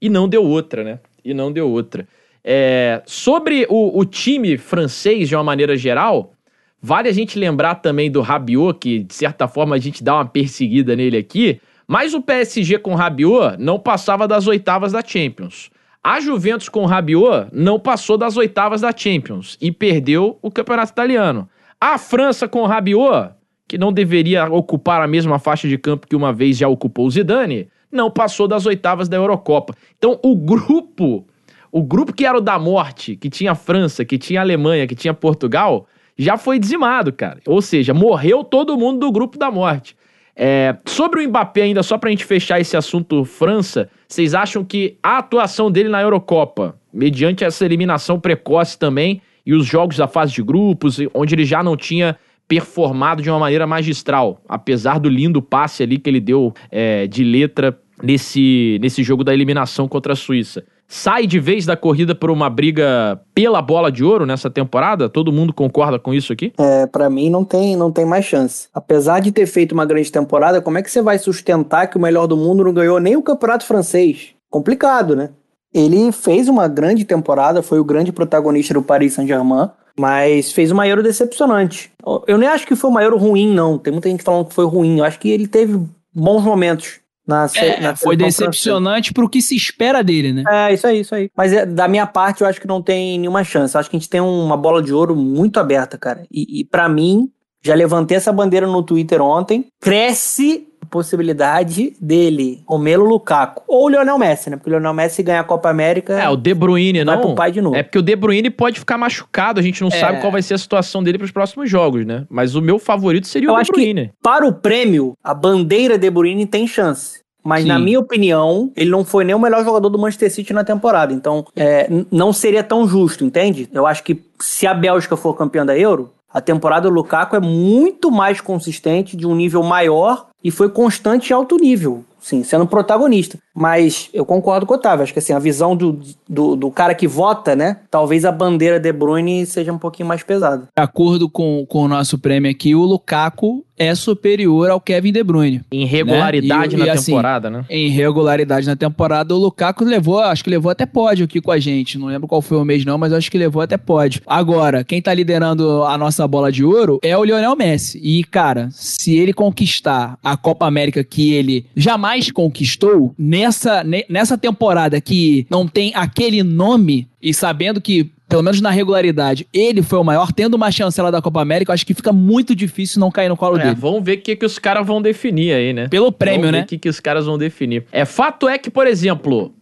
[0.00, 0.98] E não deu outra, né?
[1.24, 2.08] E não deu outra.
[2.42, 6.32] É, sobre o, o time francês, de uma maneira geral,
[6.80, 10.26] vale a gente lembrar também do Rabiot, que de certa forma a gente dá uma
[10.26, 15.72] perseguida nele aqui mas o PSG com Rabiot não passava das oitavas da Champions.
[16.00, 21.48] A Juventus com Rabiot não passou das oitavas da Champions e perdeu o campeonato italiano.
[21.80, 23.32] A França com Rabiot,
[23.70, 27.10] que não deveria ocupar a mesma faixa de campo que uma vez já ocupou o
[27.10, 29.76] Zidane, não passou das oitavas da Eurocopa.
[29.96, 31.24] Então o grupo,
[31.70, 35.14] o grupo que era o da morte, que tinha França, que tinha Alemanha, que tinha
[35.14, 35.86] Portugal,
[36.18, 37.38] já foi dizimado, cara.
[37.46, 39.96] Ou seja, morreu todo mundo do grupo da morte.
[40.34, 44.96] É, sobre o Mbappé, ainda só pra gente fechar esse assunto França, vocês acham que
[45.00, 50.32] a atuação dele na Eurocopa, mediante essa eliminação precoce também, e os jogos da fase
[50.32, 52.16] de grupos, onde ele já não tinha
[52.50, 57.22] performado de uma maneira magistral, apesar do lindo passe ali que ele deu é, de
[57.22, 62.32] letra nesse, nesse jogo da eliminação contra a Suíça sai de vez da corrida por
[62.32, 65.08] uma briga pela bola de ouro nessa temporada?
[65.08, 66.52] Todo mundo concorda com isso aqui?
[66.58, 68.66] É, para mim não tem, não tem mais chance.
[68.74, 72.00] Apesar de ter feito uma grande temporada, como é que você vai sustentar que o
[72.00, 74.30] melhor do mundo não ganhou nem o campeonato francês?
[74.50, 75.30] Complicado, né?
[75.72, 80.86] Ele fez uma grande temporada, foi o grande protagonista do Paris Saint-Germain, mas fez uma
[80.86, 81.92] Euro decepcionante.
[82.26, 83.78] Eu nem acho que foi uma Euro ruim, não.
[83.78, 84.98] Tem muita gente falando que foi ruim.
[84.98, 85.80] Eu acho que ele teve
[86.14, 87.00] bons momentos.
[87.26, 90.42] Na, é, na foi decepcionante pro que se espera dele, né?
[90.48, 91.30] É, isso aí, isso aí.
[91.36, 93.74] Mas é, da minha parte, eu acho que não tem nenhuma chance.
[93.74, 96.24] Eu acho que a gente tem uma bola de ouro muito aberta, cara.
[96.28, 97.30] E, e para mim,
[97.62, 99.66] já levantei essa bandeira no Twitter ontem.
[99.80, 103.62] Cresce possibilidade dele, Romelo Lukaku.
[103.68, 104.56] Ou o Lionel Messi, né?
[104.56, 106.20] Porque o Lionel Messi ganha a Copa América.
[106.20, 107.22] É, o De Bruyne, vai não.
[107.22, 107.76] Pro pai de novo.
[107.76, 109.92] É porque o De Bruyne pode ficar machucado, a gente não é.
[109.92, 112.26] sabe qual vai ser a situação dele para os próximos jogos, né?
[112.28, 114.08] Mas o meu favorito seria Eu o De Bruyne.
[114.08, 117.20] Que para o prêmio, a bandeira De Bruyne tem chance.
[117.42, 117.68] Mas, Sim.
[117.68, 121.12] na minha opinião, ele não foi nem o melhor jogador do Manchester City na temporada.
[121.12, 123.68] Então, é, não seria tão justo, entende?
[123.72, 127.40] Eu acho que se a Bélgica for campeã da Euro, a temporada do Lukaku é
[127.40, 132.66] muito mais consistente, de um nível maior e foi constante e alto nível sim, sendo
[132.66, 133.38] protagonista.
[133.54, 135.98] Mas eu concordo com o Otávio, acho que assim, a visão do,
[136.28, 137.78] do, do, cara que vota, né?
[137.90, 140.68] Talvez a bandeira De Bruyne seja um pouquinho mais pesada.
[140.76, 145.24] De acordo com, com o nosso prêmio aqui, o Lukaku é superior ao Kevin De
[145.24, 145.62] Bruyne.
[145.72, 146.84] Em regularidade né?
[146.84, 147.64] e, na e, assim, temporada, né?
[147.68, 151.58] Em regularidade na temporada, o Lukaku levou, acho que levou até pódio aqui com a
[151.58, 151.98] gente.
[151.98, 154.22] Não lembro qual foi o mês não, mas acho que levou até pódio.
[154.26, 157.98] Agora, quem tá liderando a nossa bola de ouro é o Lionel Messi.
[158.02, 164.36] E, cara, se ele conquistar a Copa América que ele jamais mais conquistou nessa, nessa
[164.36, 169.98] temporada que não tem aquele nome e sabendo que pelo menos na regularidade, ele foi
[169.98, 173.10] o maior, tendo uma chancela da Copa América, eu acho que fica muito difícil não
[173.10, 173.76] cair no colo é, dele.
[173.76, 175.88] Vamos ver o que, que os caras vão definir aí, né?
[175.88, 176.62] Pelo prêmio, vamos né?
[176.62, 177.84] o que, que os caras vão definir.
[177.90, 179.52] É, fato é que, por exemplo,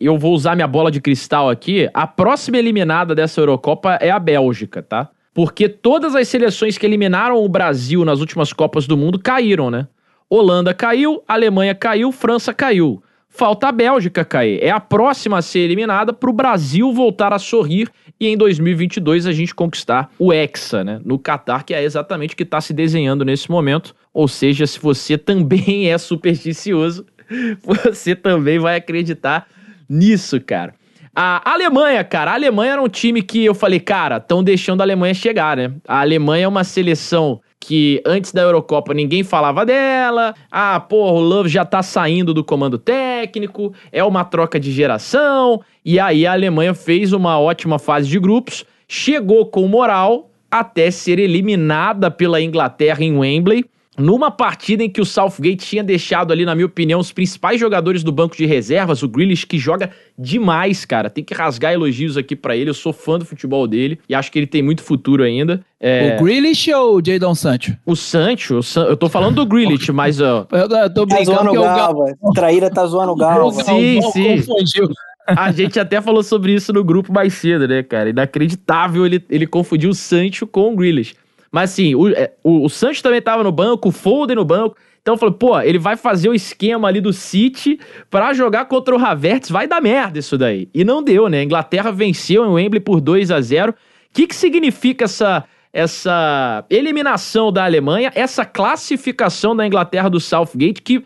[0.00, 1.90] eu vou usar minha bola de cristal aqui.
[1.92, 5.10] A próxima eliminada dessa Eurocopa é a Bélgica, tá?
[5.34, 9.86] Porque todas as seleções que eliminaram o Brasil nas últimas Copas do Mundo caíram, né?
[10.28, 13.02] Holanda caiu, Alemanha caiu, França caiu.
[13.32, 14.58] Falta a Bélgica cair.
[14.60, 17.88] É a próxima a ser eliminada para o Brasil voltar a sorrir
[18.18, 21.00] e em 2022 a gente conquistar o Hexa, né?
[21.04, 23.94] No Catar, que é exatamente o que está se desenhando nesse momento.
[24.12, 27.06] Ou seja, se você também é supersticioso,
[27.62, 29.46] você também vai acreditar
[29.88, 30.74] nisso, cara.
[31.14, 34.84] A Alemanha, cara, a Alemanha era um time que eu falei, cara, estão deixando a
[34.84, 35.72] Alemanha chegar, né?
[35.86, 40.34] A Alemanha é uma seleção que antes da Eurocopa ninguém falava dela.
[40.50, 45.60] Ah, pô, o Love já tá saindo do comando técnico, é uma troca de geração.
[45.84, 51.18] E aí a Alemanha fez uma ótima fase de grupos, chegou com moral até ser
[51.18, 53.64] eliminada pela Inglaterra em Wembley
[53.98, 58.02] numa partida em que o Southgate tinha deixado ali, na minha opinião, os principais jogadores
[58.02, 61.10] do banco de reservas, o Grealish, que joga demais, cara.
[61.10, 62.70] Tem que rasgar elogios aqui para ele.
[62.70, 65.60] Eu sou fã do futebol dele e acho que ele tem muito futuro ainda.
[65.80, 66.16] É...
[66.16, 67.76] O Grealish ou o Jadon Sancho?
[67.84, 68.84] O Sancho, o San...
[68.84, 70.46] eu tô falando do Grealish, mas ó.
[70.50, 72.04] Eu, eu tô tá zoando o Galva.
[72.20, 73.64] O Traíra tá zoando o Galva.
[73.64, 74.36] Sim, sim.
[74.36, 74.90] Confundiu.
[75.26, 78.10] A gente até falou sobre isso no grupo mais cedo, né, cara?
[78.10, 81.14] Inacreditável ele, ele confundiu o Sancho com o Grealish.
[81.50, 84.76] Mas assim, o, é, o, o Sancho também tava no banco, o Foden no banco.
[85.02, 88.94] Então eu falei, pô, ele vai fazer o esquema ali do City para jogar contra
[88.94, 90.68] o Havertz, vai dar merda isso daí.
[90.74, 91.40] E não deu, né?
[91.40, 93.74] A Inglaterra venceu em Wembley por 2 a 0 O
[94.12, 101.02] que, que significa essa, essa eliminação da Alemanha, essa classificação da Inglaterra do Southgate, que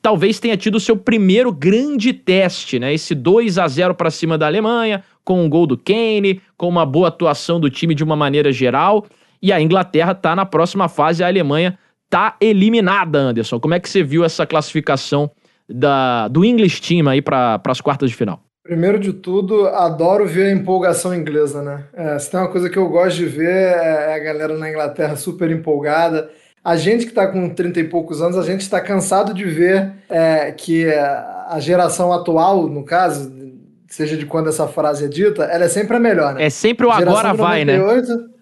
[0.00, 2.94] talvez tenha tido o seu primeiro grande teste, né?
[2.94, 6.86] Esse 2 a 0 para cima da Alemanha, com um gol do Kane, com uma
[6.86, 9.04] boa atuação do time de uma maneira geral.
[9.46, 13.60] E a Inglaterra está na próxima fase, a Alemanha está eliminada, Anderson.
[13.60, 15.30] Como é que você viu essa classificação
[15.68, 18.40] da, do English Team aí para as quartas de final?
[18.64, 21.84] Primeiro de tudo, adoro ver a empolgação inglesa, né?
[21.94, 24.68] É, se tem uma coisa que eu gosto de ver é, é a galera na
[24.68, 26.28] Inglaterra super empolgada.
[26.64, 29.92] A gente que está com 30 e poucos anos, a gente está cansado de ver
[30.10, 33.32] é, que a geração atual, no caso,
[33.86, 36.42] seja de quando essa frase é dita, ela é sempre a melhor, né?
[36.42, 38.35] É sempre o agora vai, 98, né?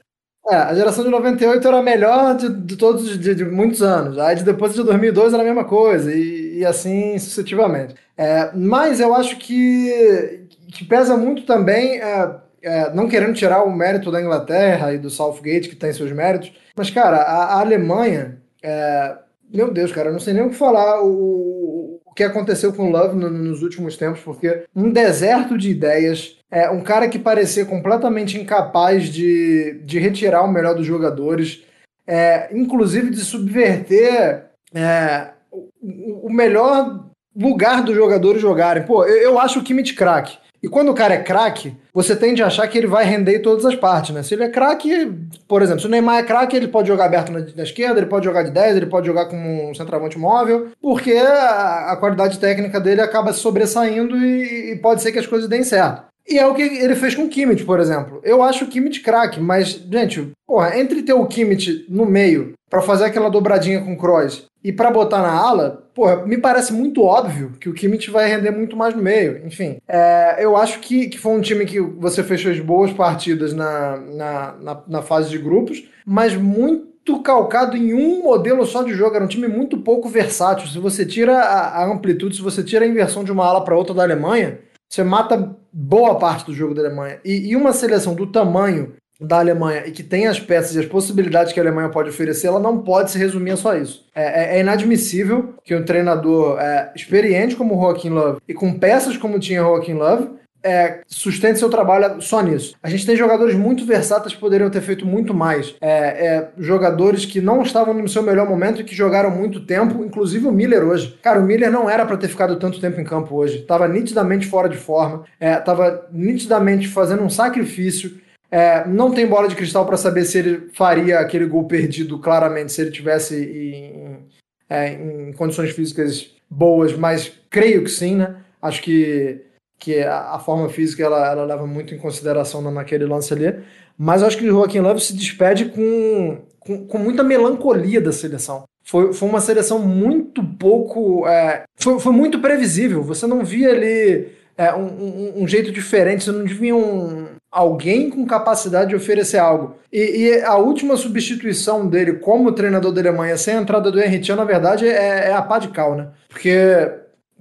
[0.51, 4.19] É, a geração de 98 era a melhor de, de todos, de, de, muitos anos.
[4.19, 7.95] Aí de depois de 2002 era a mesma coisa, e, e assim sucessivamente.
[8.17, 13.75] É, mas eu acho que, que pesa muito também, é, é, não querendo tirar o
[13.75, 18.39] mérito da Inglaterra e do Southgate, que tem seus méritos, mas, cara, a, a Alemanha,
[18.63, 19.17] é,
[19.53, 21.03] meu Deus, cara, eu não sei nem o que falar.
[21.03, 21.84] O,
[22.15, 26.39] o que aconteceu com o Love no, nos últimos tempos, porque um deserto de ideias,
[26.49, 31.65] é, um cara que parecia completamente incapaz de, de retirar o melhor dos jogadores,
[32.07, 38.85] é, inclusive de subverter é, o, o, melhor lugar dos jogadores jogarem.
[38.85, 40.39] Pô, eu, eu acho o Kimmich craque.
[40.65, 43.43] E quando o cara é craque, você tende a achar que ele vai render em
[43.43, 44.23] todas as partes, né?
[44.23, 45.13] Se ele é craque,
[45.47, 48.07] por exemplo, se o Neymar é craque, ele pode jogar aberto na, na, esquerda, ele
[48.07, 52.39] pode jogar de 10, ele pode jogar como um centroavante móvel, porque a, a qualidade
[52.39, 56.05] técnica dele acaba sobressaindo e, e pode ser que as coisas deem certo.
[56.27, 58.23] E é o que ele fez com o Kimmich, por exemplo.
[58.25, 62.81] Eu acho o Kimmich craque, mas, gente, porra, entre ter o Kimmich no meio para
[62.81, 67.03] fazer aquela dobradinha com o Kroos e para botar na ala, porra, me parece muito
[67.03, 69.47] óbvio que o Kimmich vai render muito mais no meio.
[69.47, 73.53] Enfim, é, eu acho que, que foi um time que você fechou as boas partidas
[73.53, 78.95] na, na, na, na fase de grupos, mas muito calcado em um modelo só de
[78.95, 79.15] jogo.
[79.15, 80.67] Era um time muito pouco versátil.
[80.67, 83.77] Se você tira a, a amplitude, se você tira a inversão de uma ala para
[83.77, 87.21] outra da Alemanha, você mata boa parte do jogo da Alemanha.
[87.23, 90.87] E, e, uma seleção do tamanho da Alemanha e que tem as peças e as
[90.87, 94.07] possibilidades que a Alemanha pode oferecer, ela não pode se resumir a só isso.
[94.15, 98.79] É, é, é inadmissível que um treinador é, experiente como o Joaquim Love e com
[98.79, 100.29] peças como tinha Joaquim Love
[100.65, 102.75] é, sustente seu trabalho só nisso.
[102.83, 105.77] A gente tem jogadores muito versáteis que poderiam ter feito muito mais.
[105.79, 110.03] É, é, jogadores que não estavam no seu melhor momento e que jogaram muito tempo,
[110.03, 111.19] inclusive o Miller hoje.
[111.23, 113.61] Cara, o Miller não era para ter ficado tanto tempo em campo hoje.
[113.61, 118.24] Tava nitidamente fora de forma, é, tava nitidamente fazendo um sacrifício.
[118.51, 122.73] É, não tem bola de cristal para saber se ele faria aquele gol perdido claramente
[122.73, 124.27] se ele tivesse em,
[124.69, 128.37] é, em condições físicas boas, mas creio que sim, né?
[128.63, 129.45] Acho que
[129.79, 133.61] que a, a forma física ela, ela, leva muito em consideração naquele lance ali.
[133.99, 138.65] Mas acho que o Joaquim Love se despede com, com, com muita melancolia da seleção.
[138.83, 141.27] Foi, foi uma seleção muito pouco.
[141.27, 143.03] É, foi, foi muito previsível.
[143.03, 147.24] Você não via ali é, um, um, um, jeito diferente, você não via um,
[147.55, 149.77] alguém com capacidade de oferecer algo.
[149.93, 154.33] E, e, a última substituição dele como treinador da Alemanha sem a entrada do Henrique,
[154.33, 156.09] na verdade, é, é a pá de cal, né?
[156.29, 156.91] Porque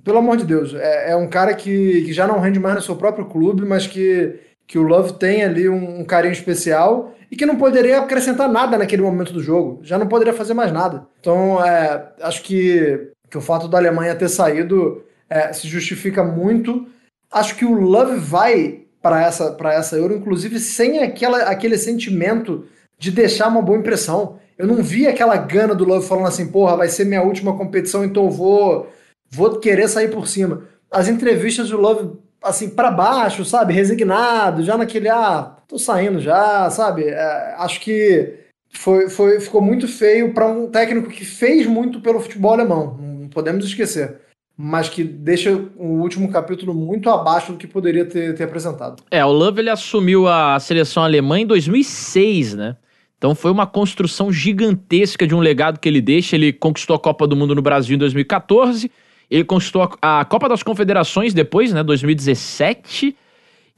[0.03, 2.81] pelo amor de Deus, é, é um cara que, que já não rende mais no
[2.81, 7.35] seu próprio clube, mas que, que o Love tem ali um, um carinho especial e
[7.35, 9.79] que não poderia acrescentar nada naquele momento do jogo.
[9.81, 11.07] Já não poderia fazer mais nada.
[11.19, 16.85] Então, é, acho que, que o fato da Alemanha ter saído é, se justifica muito.
[17.31, 22.65] Acho que o Love vai para essa, essa Euro, inclusive sem aquela, aquele sentimento
[22.97, 24.39] de deixar uma boa impressão.
[24.57, 28.05] Eu não vi aquela gana do Love falando assim, porra, vai ser minha última competição,
[28.05, 28.89] então vou,
[29.29, 30.63] vou querer sair por cima.
[30.89, 33.73] As entrevistas do Love, assim, para baixo, sabe?
[33.73, 37.03] Resignado, já naquele, ah, tô saindo já, sabe?
[37.03, 38.35] É, acho que
[38.69, 43.27] foi, foi, ficou muito feio para um técnico que fez muito pelo futebol alemão, não
[43.27, 44.22] podemos esquecer
[44.57, 49.01] mas que deixa o último capítulo muito abaixo do que poderia ter, ter apresentado.
[49.09, 52.75] É, o Love ele assumiu a seleção alemã em 2006, né?
[53.17, 56.35] Então foi uma construção gigantesca de um legado que ele deixa.
[56.35, 58.91] Ele conquistou a Copa do Mundo no Brasil em 2014,
[59.31, 63.15] ele conquistou a Copa das Confederações depois, né, 2017.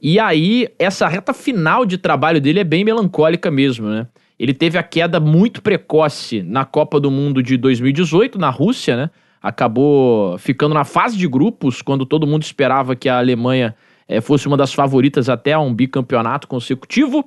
[0.02, 4.06] E aí essa reta final de trabalho dele é bem melancólica mesmo, né?
[4.38, 9.10] Ele teve a queda muito precoce na Copa do Mundo de 2018 na Rússia, né?
[9.42, 13.74] Acabou ficando na fase de grupos, quando todo mundo esperava que a Alemanha
[14.08, 17.24] é, fosse uma das favoritas até a um bicampeonato consecutivo.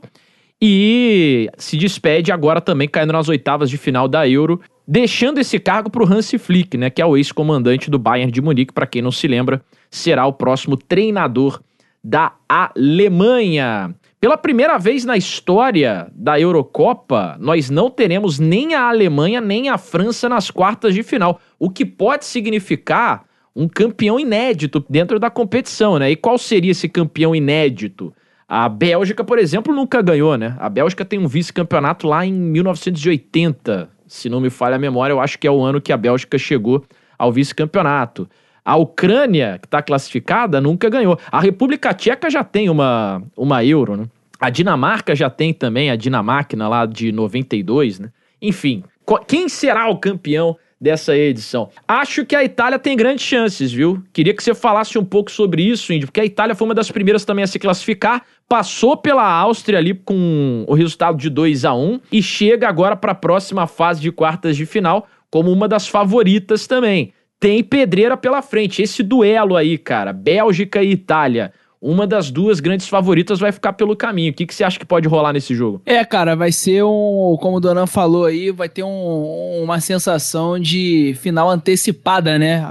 [0.62, 5.90] E se despede agora também caindo nas oitavas de final da Euro, deixando esse cargo
[5.90, 9.02] para o Hansi Flick, né, que é o ex-comandante do Bayern de Munique, para quem
[9.02, 11.62] não se lembra, será o próximo treinador
[12.04, 13.96] da Alemanha.
[14.20, 19.78] Pela primeira vez na história da Eurocopa, nós não teremos nem a Alemanha nem a
[19.78, 23.24] França nas quartas de final, o que pode significar
[23.56, 26.12] um campeão inédito dentro da competição, né?
[26.12, 28.14] E qual seria esse campeão inédito?
[28.46, 30.54] A Bélgica, por exemplo, nunca ganhou, né?
[30.60, 35.22] A Bélgica tem um vice-campeonato lá em 1980, se não me falha a memória, eu
[35.22, 36.84] acho que é o ano que a Bélgica chegou
[37.18, 38.30] ao vice-campeonato.
[38.70, 41.18] A Ucrânia, que está classificada, nunca ganhou.
[41.32, 44.06] A República Tcheca já tem uma, uma euro, né?
[44.40, 48.12] A Dinamarca já tem também a Dinamáquina lá de 92, né?
[48.40, 48.84] Enfim,
[49.28, 51.72] quem será o campeão dessa edição?
[51.88, 54.04] Acho que a Itália tem grandes chances, viu?
[54.14, 56.92] Queria que você falasse um pouco sobre isso, Indy, porque a Itália foi uma das
[56.92, 61.74] primeiras também a se classificar, passou pela Áustria ali com o resultado de 2 a
[61.74, 65.88] 1 e chega agora para a próxima fase de quartas de final como uma das
[65.88, 68.82] favoritas também tem pedreira pela frente.
[68.82, 71.54] Esse duelo aí, cara, Bélgica e Itália.
[71.82, 74.32] Uma das duas grandes favoritas vai ficar pelo caminho.
[74.32, 75.82] O que, que você acha que pode rolar nesse jogo?
[75.86, 77.38] É, cara, vai ser um.
[77.40, 82.62] Como o Donan falou aí, vai ter um, uma sensação de final antecipada, né?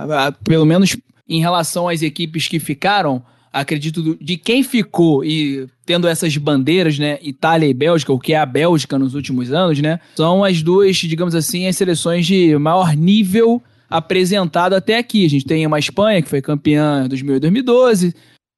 [0.45, 0.95] Pelo menos
[1.27, 3.23] em relação às equipes que ficaram.
[3.51, 7.19] Acredito de quem ficou e tendo essas bandeiras, né?
[7.23, 10.01] Itália e Bélgica, o que é a Bélgica nos últimos anos, né?
[10.15, 15.25] São as duas, digamos assim, as seleções de maior nível apresentado até aqui.
[15.25, 18.15] A gente tem uma Espanha, que foi campeã em 2008 2012,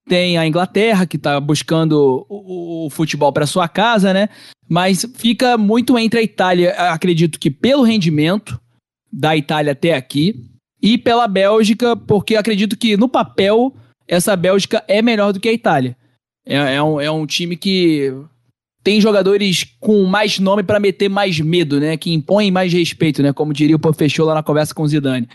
[0.08, 4.28] tem a Inglaterra, que está buscando o, o futebol para sua casa, né?
[4.68, 8.60] Mas fica muito entre a Itália, acredito que pelo rendimento
[9.12, 10.50] da Itália até aqui,
[10.82, 13.74] e pela Bélgica, porque acredito que no papel
[14.08, 15.96] essa Bélgica é melhor do que a Itália.
[16.44, 18.12] É, é, um, é um time que
[18.82, 21.96] tem jogadores com mais nome para meter mais medo, né?
[21.96, 23.32] Que impõem mais respeito, né?
[23.32, 25.28] Como diria o Pofechou lá na conversa com o Zidane.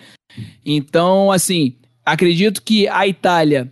[0.66, 3.72] Então, assim, acredito que a Itália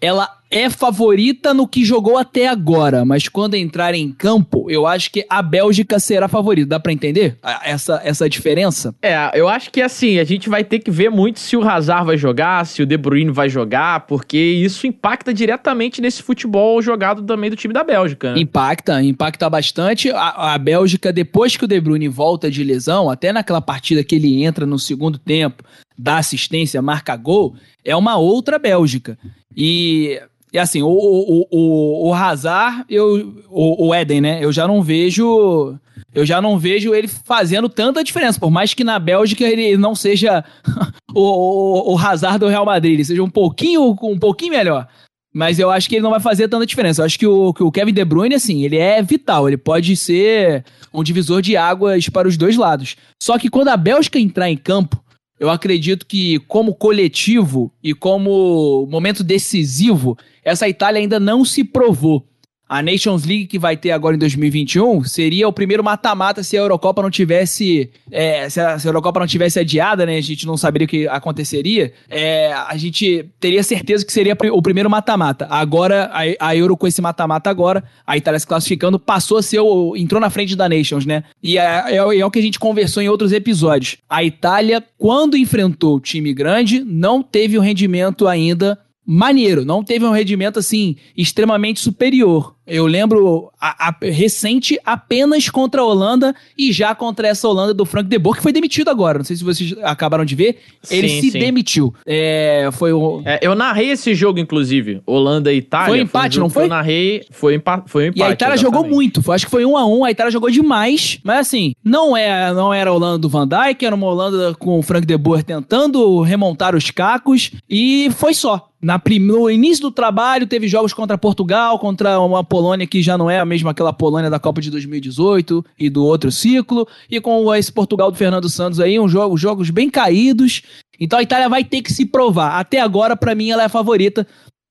[0.00, 5.10] ela é favorita no que jogou até agora, mas quando entrar em campo, eu acho
[5.10, 6.70] que a Bélgica será favorita.
[6.70, 8.94] Dá para entender essa, essa diferença?
[9.02, 12.06] É, eu acho que assim, a gente vai ter que ver muito se o Hazard
[12.06, 17.22] vai jogar, se o De Bruyne vai jogar, porque isso impacta diretamente nesse futebol jogado
[17.22, 18.32] também do time da Bélgica.
[18.32, 18.40] Né?
[18.40, 20.10] Impacta, impacta bastante.
[20.10, 24.14] A, a Bélgica, depois que o De Bruyne volta de lesão, até naquela partida que
[24.14, 25.62] ele entra no segundo tempo,
[25.98, 29.18] dá assistência, marca gol, é uma outra Bélgica.
[29.56, 30.20] E
[30.52, 34.38] e assim, o, o, o, o Hazard, eu, o, o Eden, né?
[34.42, 35.76] Eu já não vejo.
[36.14, 38.40] Eu já não vejo ele fazendo tanta diferença.
[38.40, 40.42] Por mais que na Bélgica ele não seja
[41.14, 44.88] o, o, o Hazard do Real Madrid, ele seja um pouquinho, um pouquinho melhor.
[45.34, 47.02] Mas eu acho que ele não vai fazer tanta diferença.
[47.02, 49.46] Eu acho que o, que o Kevin De Bruyne, assim, ele é vital.
[49.46, 52.96] Ele pode ser um divisor de águas para os dois lados.
[53.22, 54.98] Só que quando a Bélgica entrar em campo,
[55.38, 62.26] eu acredito que, como coletivo e como momento decisivo, essa Itália ainda não se provou.
[62.68, 66.60] A Nations League que vai ter agora em 2021 seria o primeiro mata-mata se a
[66.60, 67.90] Eurocopa não tivesse.
[68.10, 70.16] É, se, a, se, a, Eurocopa não tivesse adiada, né?
[70.16, 71.92] A gente não saberia o que aconteceria.
[72.08, 75.46] É, a gente teria certeza que seria o primeiro mata-mata.
[75.48, 79.60] Agora, a, a, Euro com esse mata-mata agora, a Itália se classificando, passou a ser
[79.60, 79.96] o.
[79.96, 81.24] entrou na frente da Nations, né?
[81.42, 83.96] E é, é, é o que a gente conversou em outros episódios.
[84.08, 88.78] A Itália, quando enfrentou o time grande, não teve o rendimento ainda
[89.10, 92.54] maneiro, não teve um rendimento assim extremamente superior.
[92.68, 97.84] Eu lembro a, a, recente apenas contra a Holanda e já contra essa Holanda do
[97.84, 99.18] Frank de Boer, que foi demitido agora.
[99.18, 100.58] Não sei se vocês acabaram de ver.
[100.90, 101.38] Ele sim, se sim.
[101.38, 101.94] demitiu.
[102.06, 103.22] É, foi o...
[103.24, 105.00] É, eu narrei esse jogo, inclusive.
[105.06, 105.88] Holanda e Itália.
[105.88, 106.64] Foi empate, foi um não foi?
[106.64, 107.26] Eu narrei.
[107.30, 108.20] Foi, empa foi um empate.
[108.20, 108.82] E a Itália exatamente.
[108.82, 109.22] jogou muito.
[109.22, 110.04] Foi, acho que foi um a um.
[110.04, 111.18] A Itália jogou demais.
[111.22, 114.78] Mas assim, não, é, não era a Holanda do Van Dijk, era uma Holanda com
[114.78, 117.50] o Frank de Boer tentando remontar os cacos.
[117.68, 118.68] E foi só.
[118.80, 119.18] Na prim...
[119.18, 123.38] No início do trabalho, teve jogos contra Portugal, contra uma Polônia que já não é
[123.38, 127.72] a mesma aquela Polônia da Copa de 2018 e do outro ciclo, e com esse
[127.72, 130.62] Portugal do Fernando Santos aí, um jogo, jogos bem caídos.
[131.00, 132.58] Então a Itália vai ter que se provar.
[132.58, 134.26] Até agora, para mim, ela é a favorita.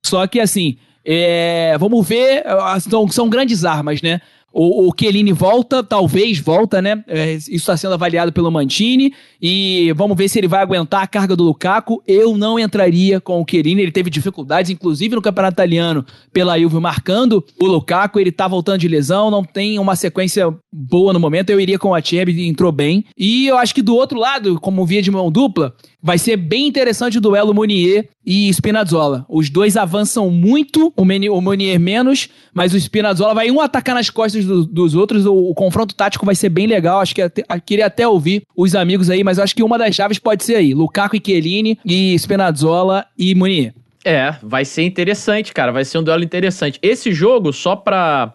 [0.06, 1.78] Só que assim, é...
[1.80, 2.44] vamos ver,
[2.82, 4.22] são, são grandes armas, né?
[4.52, 4.94] O, o
[5.36, 7.04] volta, talvez volta, né?
[7.08, 9.14] É, isso está sendo avaliado pelo Mantini.
[9.42, 12.02] E vamos ver se ele vai aguentar a carga do Lukaku.
[12.08, 13.84] Eu não entraria com o Chiellini.
[13.84, 18.20] Ele teve dificuldades, inclusive no Campeonato Italiano, pela Juve marcando o Lukaku.
[18.20, 21.50] Ele tá voltando de lesão, não tem uma sequência boa no momento.
[21.50, 23.06] Eu iria com o Achebe, entrou bem.
[23.18, 25.76] E eu acho que do outro lado, como via de mão dupla,
[26.08, 29.26] Vai ser bem interessante o duelo Munier e Spinazzola.
[29.28, 34.37] Os dois avançam muito, o, Munier menos, mas o Spinazzola vai um atacar nas costas
[34.46, 35.26] do, dos outros.
[35.26, 37.00] O, o, confronto tático vai ser bem legal.
[37.00, 40.20] Acho que até, queria até ouvir os amigos aí, mas acho que uma das chaves
[40.20, 43.74] pode ser aí: Lukaku e Chiellini e Spinazzola e Munier.
[44.06, 45.72] É, vai ser interessante, cara.
[45.72, 46.80] Vai ser um duelo interessante.
[46.82, 48.34] Esse jogo, só pra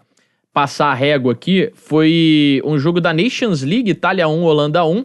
[0.53, 5.05] passar a régua aqui, foi um jogo da Nations League, Itália 1, Holanda 1.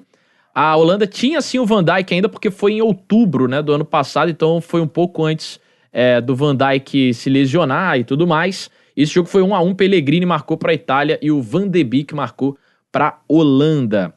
[0.54, 3.86] A Holanda tinha sim o Van Dijk ainda porque foi em outubro né, do ano
[3.86, 5.60] passado, então foi um pouco antes
[5.94, 8.70] é, do Van Dijk se lesionar e tudo mais.
[8.98, 11.84] Esse jogo foi 1 a 1 Pellegrini marcou para a Itália e o Van de
[11.84, 12.58] Beek marcou
[12.92, 14.12] para Holanda.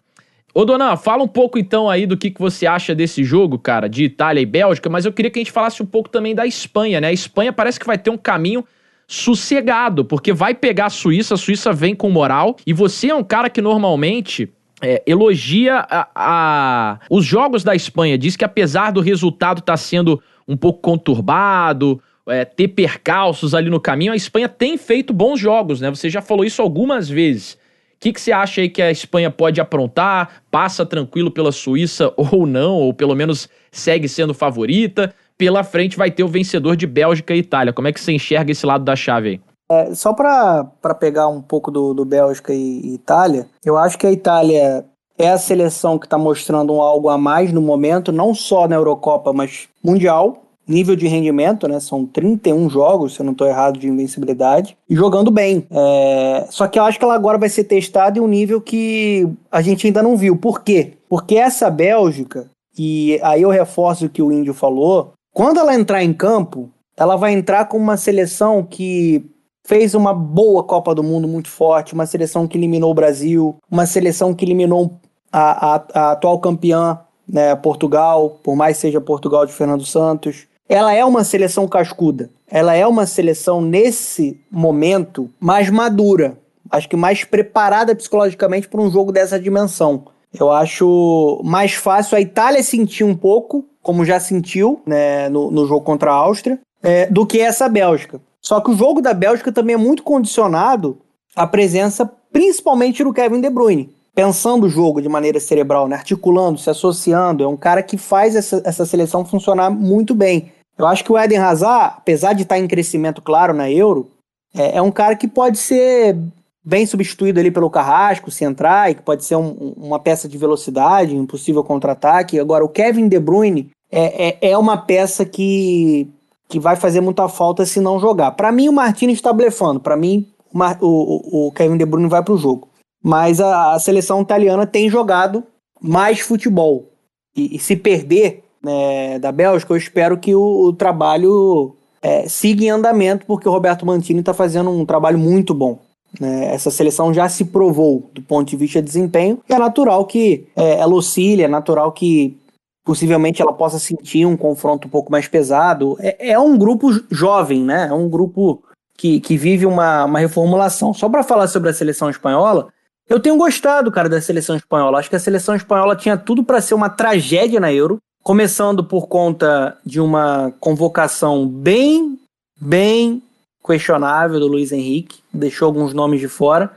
[0.55, 3.89] Ô Dona, fala um pouco então aí do que, que você acha desse jogo, cara,
[3.89, 6.47] de Itália e Bélgica, mas eu queria que a gente falasse um pouco também da
[6.47, 7.09] Espanha, né?
[7.09, 8.65] A Espanha parece que vai ter um caminho
[9.07, 13.23] sossegado, porque vai pegar a Suíça, a Suíça vem com moral, e você é um
[13.23, 14.51] cara que normalmente
[14.81, 19.77] é, elogia a, a, os jogos da Espanha, diz que apesar do resultado estar tá
[19.77, 22.01] sendo um pouco conturbado,
[22.31, 25.91] é, ter percalços ali no caminho, a Espanha tem feito bons jogos, né?
[25.91, 27.55] Você já falou isso algumas vezes.
[27.55, 30.43] O que, que você acha aí que a Espanha pode aprontar?
[30.51, 32.77] Passa tranquilo pela Suíça ou não?
[32.77, 35.15] Ou pelo menos segue sendo favorita?
[35.37, 37.73] Pela frente vai ter o vencedor de Bélgica e Itália.
[37.73, 39.41] Como é que você enxerga esse lado da chave aí?
[39.71, 40.65] É, só para
[40.99, 44.85] pegar um pouco do, do Bélgica e, e, Itália, eu acho que a Itália
[45.17, 48.77] é a seleção que está mostrando um algo a mais no momento, não só na
[48.77, 50.50] Eurocopa, mas mundial.
[50.71, 51.81] Nível de rendimento, né?
[51.81, 54.77] São 31 jogos, se eu não estou errado, de invencibilidade.
[54.89, 55.67] E jogando bem.
[55.71, 56.47] É...
[56.51, 59.61] Só que eu acho que ela agora vai ser testada em um nível que a
[59.61, 60.37] gente ainda não viu.
[60.37, 60.93] Por quê?
[61.09, 62.49] Porque essa Bélgica,
[62.79, 67.17] e aí eu reforço o que o Índio falou, quando ela entrar em campo, ela
[67.17, 69.25] vai entrar com uma seleção que
[69.65, 73.87] fez uma boa Copa do Mundo muito forte, uma seleção que eliminou o Brasil, uma
[73.87, 74.99] seleção que eliminou
[75.33, 76.99] a, a, a atual campeã,
[77.29, 80.47] né, Portugal, por mais seja Portugal de Fernando Santos.
[80.71, 82.31] Ela é uma seleção cascuda.
[82.47, 86.39] Ela é uma seleção, nesse momento, mais madura.
[86.71, 90.05] Acho que mais preparada psicologicamente para um jogo dessa dimensão.
[90.33, 95.67] Eu acho mais fácil a Itália sentir um pouco, como já sentiu né, no, no
[95.67, 98.21] jogo contra a Áustria, é, do que essa Bélgica.
[98.41, 101.01] Só que o jogo da Bélgica também é muito condicionado
[101.35, 103.93] à presença, principalmente do Kevin De Bruyne.
[104.15, 105.97] Pensando o jogo de maneira cerebral, né?
[105.97, 107.43] articulando, se associando.
[107.43, 110.53] É um cara que faz essa, essa seleção funcionar muito bem.
[110.81, 114.11] Eu acho que o Eden Hazard, apesar de estar em crescimento claro na Euro,
[114.55, 116.17] é, é um cara que pode ser
[116.65, 120.37] bem substituído ali pelo Carrasco, se entrar, e que pode ser um, uma peça de
[120.37, 122.39] velocidade, um possível contra-ataque.
[122.39, 126.09] Agora, o Kevin De Bruyne é, é, é uma peça que
[126.51, 128.33] que vai fazer muita falta se não jogar.
[128.33, 129.79] Para mim, o Martins está blefando.
[129.79, 132.69] Para mim, o, o, o, Kevin De Bruyne vai para o jogo.
[133.03, 135.45] Mas a, a, seleção italiana tem jogado
[135.81, 136.91] mais futebol.
[137.37, 142.65] E, e se perder né, da Bélgica, eu espero que o, o trabalho é, siga
[142.65, 145.79] em andamento, porque o Roberto Mantini está fazendo um trabalho muito bom.
[146.19, 146.53] Né?
[146.55, 149.41] Essa seleção já se provou do ponto de vista de desempenho.
[149.49, 152.37] E é natural que é, ela oscile, é natural que
[152.85, 155.97] possivelmente ela possa sentir um confronto um pouco mais pesado.
[156.01, 157.87] É, é um grupo jovem, né?
[157.89, 158.63] É um grupo
[158.97, 160.93] que, que vive uma, uma reformulação.
[160.93, 162.69] Só para falar sobre a seleção espanhola,
[163.09, 164.99] eu tenho gostado, cara, da seleção espanhola.
[164.99, 169.07] Acho que a seleção espanhola tinha tudo para ser uma tragédia na Euro, começando por
[169.09, 172.19] conta de uma convocação bem,
[172.61, 173.23] bem
[173.65, 176.71] questionável do Luiz Henrique, deixou alguns nomes de fora.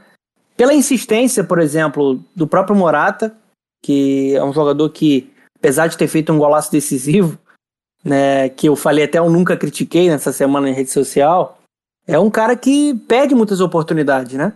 [0.55, 3.35] Pela insistência, por exemplo, do próprio Morata,
[3.83, 7.37] que é um jogador que, apesar de ter feito um golaço decisivo,
[8.03, 11.59] né, que eu falei até eu nunca critiquei nessa semana em rede social,
[12.05, 14.53] é um cara que perde muitas oportunidades, né?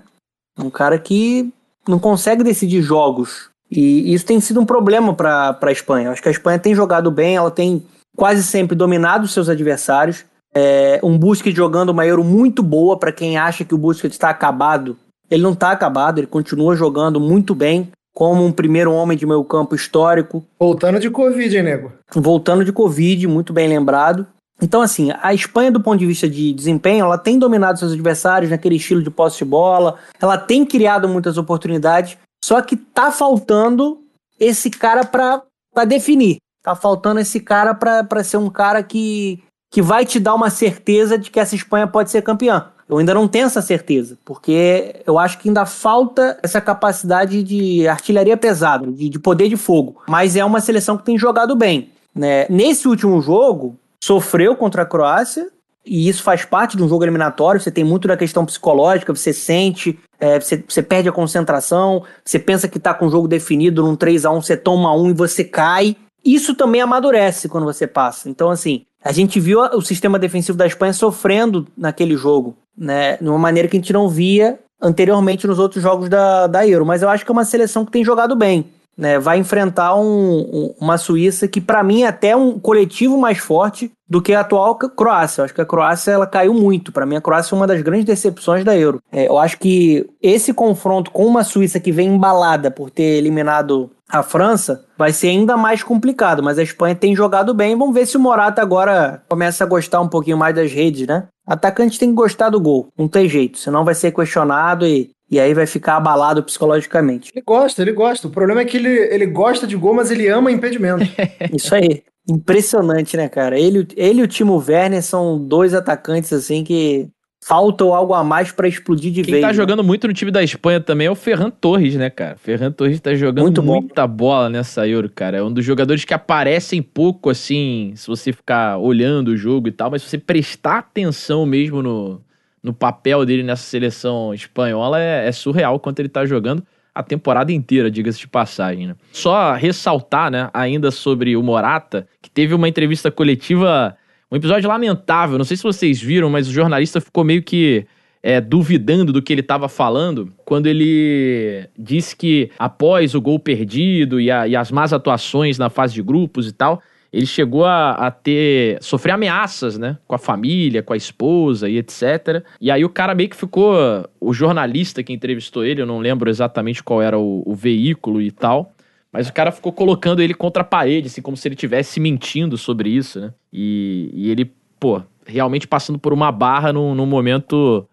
[0.60, 1.52] Um cara que
[1.88, 3.50] não consegue decidir jogos.
[3.70, 6.12] E isso tem sido um problema para a Espanha.
[6.12, 7.84] Acho que a Espanha tem jogado bem, ela tem
[8.16, 10.26] quase sempre dominado seus adversários.
[10.54, 14.30] É, um Busquets jogando uma Euro muito boa para quem acha que o Busquets está
[14.30, 14.98] acabado.
[15.30, 19.44] Ele não está acabado, ele continua jogando muito bem como um primeiro homem de meio
[19.44, 20.44] campo histórico.
[20.60, 21.92] Voltando de Covid, hein, nego?
[22.16, 24.26] Voltando de Covid, muito bem lembrado.
[24.60, 28.50] Então, assim, a Espanha, do ponto de vista de desempenho, ela tem dominado seus adversários
[28.50, 34.02] naquele estilo de posse de bola, ela tem criado muitas oportunidades, só que tá faltando
[34.40, 36.38] esse cara para definir.
[36.64, 41.18] Tá faltando esse cara para ser um cara que, que vai te dar uma certeza
[41.18, 42.70] de que essa Espanha pode ser campeã.
[42.88, 47.86] Eu ainda não tenho essa certeza, porque eu acho que ainda falta essa capacidade de
[47.86, 50.02] artilharia pesada, de, de poder de fogo.
[50.08, 51.90] Mas é uma seleção que tem jogado bem.
[52.16, 52.46] Né?
[52.50, 55.50] Nesse último jogo, sofreu contra a Croácia,
[55.86, 57.60] e isso faz parte de um jogo eliminatório.
[57.60, 62.68] Você tem muito da questão psicológica, você sente, é, você, perde a concentração, você pensa
[62.68, 65.44] que tá com o jogo definido num 3 a 1 você toma um e você
[65.44, 65.96] cai.
[66.26, 68.30] Isso também amadurece quando você passa.
[68.30, 73.18] Então, assim, a gente viu o sistema defensivo da Espanha sofrendo naquele jogo, né?
[73.18, 76.86] De uma maneira que a gente não via anteriormente nos outros jogos da, da Euro.
[76.86, 78.66] Mas eu acho que é uma seleção que tem jogado bem
[78.98, 83.38] né, vai enfrentar um, um, uma Suíça que, para mim, é até um coletivo mais
[83.38, 85.42] forte do que a atual Croácia.
[85.42, 86.92] Eu acho que a Croácia ela caiu muito.
[86.92, 89.02] Para mim, a Croácia é uma das grandes decepções da Euro.
[89.12, 93.92] É, eu acho que esse confronto com uma Suíça que vem embalada por ter eliminado
[94.10, 97.78] a França vai ser ainda mais complicado, mas a Espanha tem jogado bem.
[97.78, 101.28] Vamos ver se o Morata agora começa a gostar um pouquinho mais das redes, né?
[101.46, 105.40] Atacante tem que gostar do gol, não tem jeito, senão vai ser questionado e e
[105.40, 107.32] aí vai ficar abalado psicologicamente.
[107.34, 108.28] Ele gosta, ele gosta.
[108.28, 111.06] O problema é que ele, ele gosta de gol, mas ele ama impedimento.
[111.54, 112.04] Isso aí.
[112.30, 113.58] Impressionante, né, cara?
[113.58, 117.10] Ele, ele e o Timo Werner são dois atacantes, assim, que
[117.48, 119.36] faltam algo a mais para explodir de Quem vez.
[119.36, 119.54] Quem tá né?
[119.54, 122.36] jogando muito no time da Espanha também é o Ferran Torres, né, cara?
[122.36, 125.38] Ferran Torres tá jogando muito muita bola nessa Euro, cara.
[125.38, 129.72] É um dos jogadores que aparecem pouco, assim, se você ficar olhando o jogo e
[129.72, 132.22] tal, mas se você prestar atenção mesmo no,
[132.64, 136.64] no papel dele nessa seleção espanhola é, é surreal quanto ele tá jogando
[136.98, 138.88] a temporada inteira, diga-se de passagem.
[138.88, 138.96] Né?
[139.12, 143.96] Só ressaltar, né, ainda sobre o Morata, que teve uma entrevista coletiva,
[144.32, 145.38] um episódio lamentável.
[145.38, 147.86] Não sei se vocês viram, mas o jornalista ficou meio que
[148.24, 154.20] é, duvidando do que ele estava falando quando ele disse que após o gol perdido
[154.20, 156.82] e, a, e as más atuações na fase de grupos e tal,
[157.12, 158.78] ele chegou a, a, ter.
[158.82, 159.98] sofrer ameaças, né?
[160.08, 162.44] Com a família, com a esposa e etc.
[162.60, 163.76] E aí o cara meio que ficou.
[164.20, 168.32] O jornalista que entrevistou ele, eu não lembro exatamente qual era o, o veículo e
[168.32, 168.74] tal.
[169.12, 172.58] Mas o cara ficou colocando ele contra a parede, assim, como se ele estivesse mentindo
[172.58, 173.34] sobre isso, né?
[173.52, 177.88] E, e, ele, pô, realmente passando por uma barra num, num momento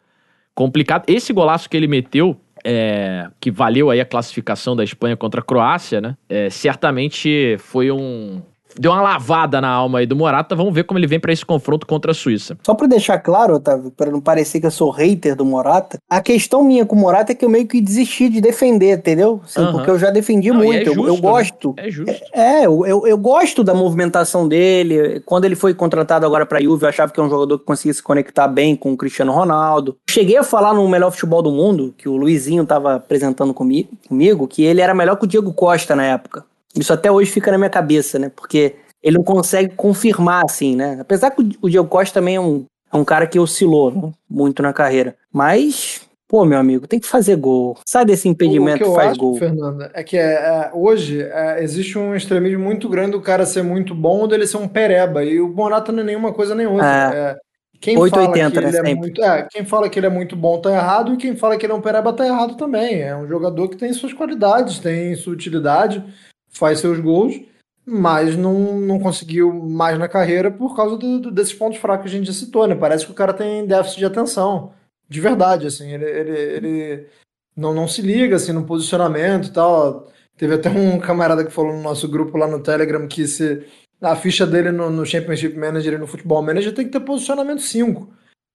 [0.54, 1.04] complicado.
[1.06, 5.44] Esse golaço que ele meteu, é, que valeu aí a classificação da Espanha contra a
[5.44, 6.16] Croácia, né?
[6.28, 8.42] É, certamente foi um,
[8.78, 10.54] deu uma lavada na alma aí do Morata.
[10.54, 12.56] Vamos ver como ele vem para esse confronto contra a Suíça.
[12.62, 16.20] Só para deixar claro, Otávio, para não parecer que eu sou hater do Morata, a
[16.20, 19.40] questão minha com o Morata é que eu meio que desisti de defender, entendeu?
[19.44, 20.74] Assim, Porque eu já defendi não, muito.
[20.74, 21.74] É justo, eu, eu, gosto.
[21.76, 21.88] Né?
[21.88, 22.24] É justo.
[22.32, 25.20] É, é eu, eu, eu, gosto da movimentação dele.
[25.24, 27.92] Quando ele foi contratado agora para Juve, eu achava que é um jogador que conseguia
[27.92, 29.96] se conectar bem com o Cristiano Ronaldo.
[30.08, 34.46] Cheguei a falar no melhor futebol do mundo, que o Luizinho tava apresentando comigo, comigo
[34.46, 36.44] que ele era melhor que o Diego Costa na época.
[36.76, 38.30] Isso até hoje fica na minha cabeça, né?
[38.34, 40.98] Porque ele não consegue confirmar, assim, né?
[41.00, 44.12] Apesar que o Diego Costa também é um, é um cara que oscilou né?
[44.28, 45.14] muito na carreira.
[45.32, 47.76] Mas, pô, meu amigo, tem que fazer gol.
[47.86, 49.36] Sai desse impedimento e faz acho, gol.
[49.36, 53.62] Fernanda, é que é, é, hoje é, existe um extremismo muito grande do cara ser
[53.62, 55.22] muito bom ou dele ser um pereba.
[55.22, 56.86] E o Morata não é nenhuma coisa nem outra.
[57.14, 57.30] É.
[57.30, 57.36] é
[57.80, 60.34] quem 880, fala que né, ele é muito, é, quem fala que ele é muito
[60.34, 63.02] bom tá errado e quem fala que ele é um pereba tá errado também.
[63.02, 66.02] É um jogador que tem suas qualidades, tem sua utilidade,
[66.54, 67.40] faz seus gols
[67.86, 72.16] mas não, não conseguiu mais na carreira por causa do, do, desses pontos fracos que
[72.16, 72.74] a gente já citou, né?
[72.74, 74.72] Parece que o cara tem déficit de atenção,
[75.08, 77.06] de verdade, assim, ele, ele, ele
[77.56, 80.10] não, não se liga, assim, no posicionamento e tal.
[80.36, 83.66] Teve até um camarada que falou no nosso grupo lá no Telegram que se
[84.00, 87.62] a ficha dele no, no Championship Manager e no Futebol Manager tem que ter posicionamento
[87.62, 88.12] 5.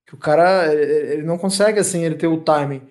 [0.08, 2.82] Que o cara, ele não consegue, assim, ele ter o timing.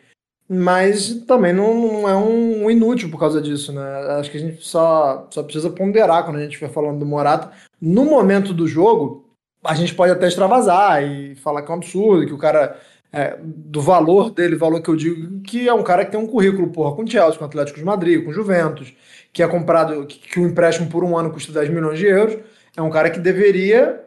[0.48, 3.82] Mas também não, não é um inútil por causa disso, né?
[4.18, 7.52] Acho que a gente só, só precisa ponderar quando a gente estiver falando do Morata.
[7.78, 9.28] No momento do jogo,
[9.62, 12.78] a gente pode até extravasar e falar que é um absurdo, que o cara
[13.12, 16.26] é, do valor dele, valor que eu digo, que é um cara que tem um
[16.26, 18.94] currículo, porra, com Chelsea, com Atlético de Madrid, com Juventus,
[19.32, 22.38] que é comprado, que, que o empréstimo por um ano custa 10 milhões de euros,
[22.76, 24.02] é um cara que deveria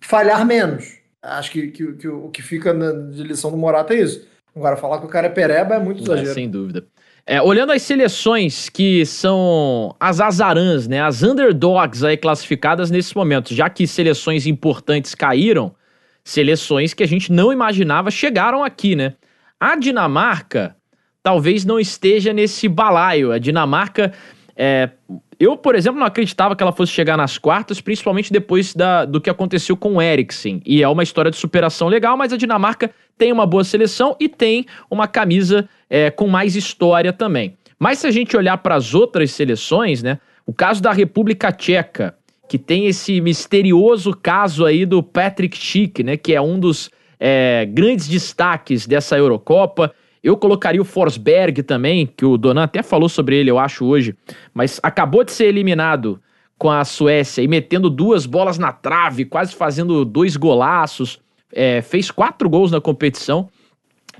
[0.00, 0.98] falhar menos.
[1.22, 4.26] Acho que, que, que o que fica na, de lição do Morata é isso.
[4.54, 6.30] Agora, falar que o cara é pereba é muito exagero.
[6.30, 6.84] É, sem dúvida.
[7.26, 13.54] É, olhando as seleções que são as azarãs, né, as underdogs aí classificadas nesse momento,
[13.54, 15.74] já que seleções importantes caíram,
[16.22, 19.14] seleções que a gente não imaginava chegaram aqui, né?
[19.58, 20.76] A Dinamarca
[21.24, 23.32] talvez não esteja nesse balaio.
[23.32, 24.12] A Dinamarca.
[24.56, 24.90] É,
[25.38, 29.20] eu, por exemplo, não acreditava que ela fosse chegar nas quartas, principalmente depois da, do
[29.20, 30.62] que aconteceu com o Eriksen.
[30.64, 34.28] E é uma história de superação legal, mas a Dinamarca tem uma boa seleção e
[34.28, 37.56] tem uma camisa é, com mais história também.
[37.78, 40.18] Mas se a gente olhar para as outras seleções, né?
[40.46, 42.14] O caso da República Tcheca,
[42.48, 47.66] que tem esse misterioso caso aí do Patrick Schick, né, que é um dos é,
[47.70, 49.92] grandes destaques dessa Eurocopa.
[50.24, 54.16] Eu colocaria o Forsberg também, que o Donan até falou sobre ele, eu acho, hoje,
[54.54, 56.18] mas acabou de ser eliminado
[56.56, 61.20] com a Suécia e metendo duas bolas na trave, quase fazendo dois golaços.
[61.52, 63.50] É, fez quatro gols na competição,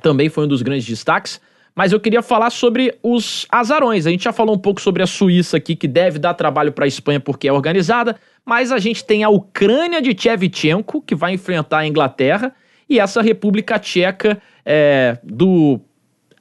[0.02, 1.40] também foi um dos grandes destaques.
[1.74, 4.07] Mas eu queria falar sobre os azarões.
[4.07, 6.84] A gente já falou um pouco sobre a Suíça aqui, que deve dar trabalho para
[6.84, 11.32] a Espanha porque é organizada, mas a gente tem a Ucrânia de Tchevchenko, que vai
[11.32, 12.55] enfrentar a Inglaterra,
[12.88, 15.80] e essa República Tcheca é, do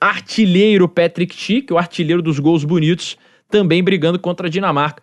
[0.03, 3.17] artilheiro Patrick Schick, o artilheiro dos gols bonitos,
[3.49, 5.01] também brigando contra a Dinamarca.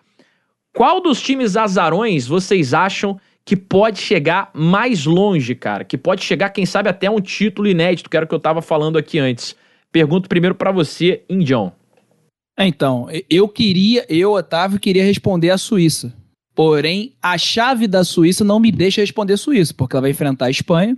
[0.77, 5.85] Qual dos times azarões vocês acham que pode chegar mais longe, cara?
[5.85, 8.61] Que pode chegar, quem sabe, até um título inédito, que era o que eu estava
[8.61, 9.57] falando aqui antes.
[9.91, 11.73] Pergunto primeiro para você, Indião.
[12.59, 16.13] É, então, eu queria, eu, Otávio, queria responder a Suíça.
[16.55, 20.51] Porém, a chave da Suíça não me deixa responder Suíça, porque ela vai enfrentar a
[20.51, 20.97] Espanha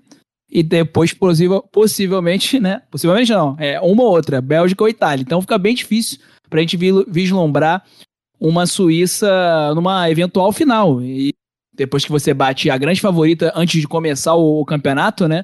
[0.52, 1.16] e depois,
[1.72, 2.82] possivelmente, né?
[2.90, 5.22] Possivelmente não, é uma ou outra, Bélgica ou Itália.
[5.22, 6.18] Então fica bem difícil
[6.50, 6.76] para a gente
[7.08, 7.82] vislumbrar
[8.38, 11.00] uma Suíça numa eventual final.
[11.00, 11.32] E
[11.74, 15.42] depois que você bate a grande favorita antes de começar o campeonato, né?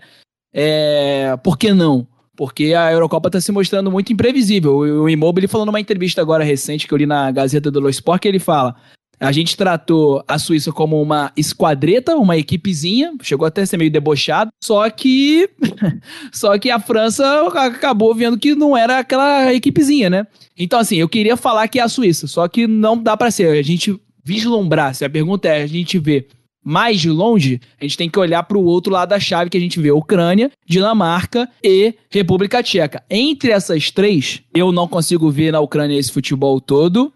[0.52, 2.06] É, por que não?
[2.36, 4.76] porque a Eurocopa está se mostrando muito imprevisível.
[4.76, 8.28] O Immobile falou numa entrevista agora recente que eu li na Gazeta do Sport que
[8.28, 8.76] ele fala:
[9.20, 13.90] a gente tratou a Suíça como uma esquadreta, uma equipezinha, chegou até a ser meio
[13.90, 15.48] debochado, só que
[16.32, 20.26] só que a França acabou vendo que não era aquela equipezinha, né?
[20.56, 23.48] Então assim, eu queria falar que é a Suíça, só que não dá para ser.
[23.48, 26.26] A gente vislumbrar, se a pergunta é a gente vê
[26.68, 29.56] mais de longe, a gente tem que olhar para o outro lado da chave que
[29.56, 33.02] a gente vê Ucrânia, Dinamarca e República Tcheca.
[33.08, 37.10] Entre essas três, eu não consigo ver na Ucrânia esse futebol todo.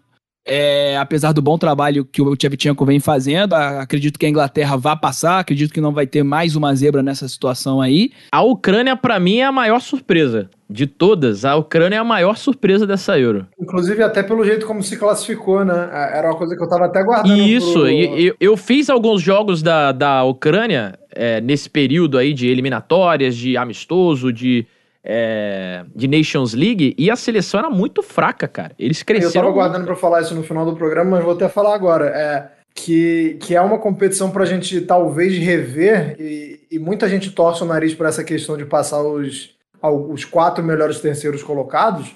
[0.45, 4.95] É, apesar do bom trabalho que o Tchevchenko vem fazendo, acredito que a Inglaterra vá
[4.95, 8.11] passar, acredito que não vai ter mais uma zebra nessa situação aí.
[8.31, 10.49] A Ucrânia, para mim, é a maior surpresa.
[10.69, 13.45] De todas, a Ucrânia é a maior surpresa dessa Euro.
[13.61, 15.89] Inclusive, até pelo jeito como se classificou, né?
[16.13, 17.37] Era uma coisa que eu tava até guardando.
[17.37, 17.87] Isso, pro...
[17.87, 23.55] eu, eu fiz alguns jogos da, da Ucrânia é, nesse período aí de eliminatórias, de
[23.55, 24.65] amistoso, de
[25.03, 28.71] é, de Nations League e a seleção era muito fraca, cara.
[28.79, 29.29] Eles cresceram.
[29.29, 32.05] Eu tava aguardando para falar isso no final do programa, mas vou até falar agora.
[32.07, 37.29] É, que, que é uma competição para a gente talvez rever e, e, muita gente
[37.31, 39.51] torce o nariz por essa questão de passar os,
[40.09, 42.15] os quatro melhores terceiros colocados,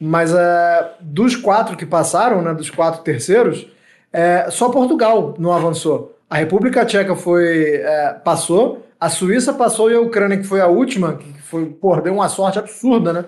[0.00, 3.68] mas é, dos quatro que passaram, né, dos quatro terceiros,
[4.12, 6.18] é, só Portugal não avançou.
[6.28, 10.66] A República Tcheca foi é, passou, a Suíça passou e a Ucrânia, que foi a
[10.66, 13.24] última, que foi, pô, deu uma sorte absurda, né?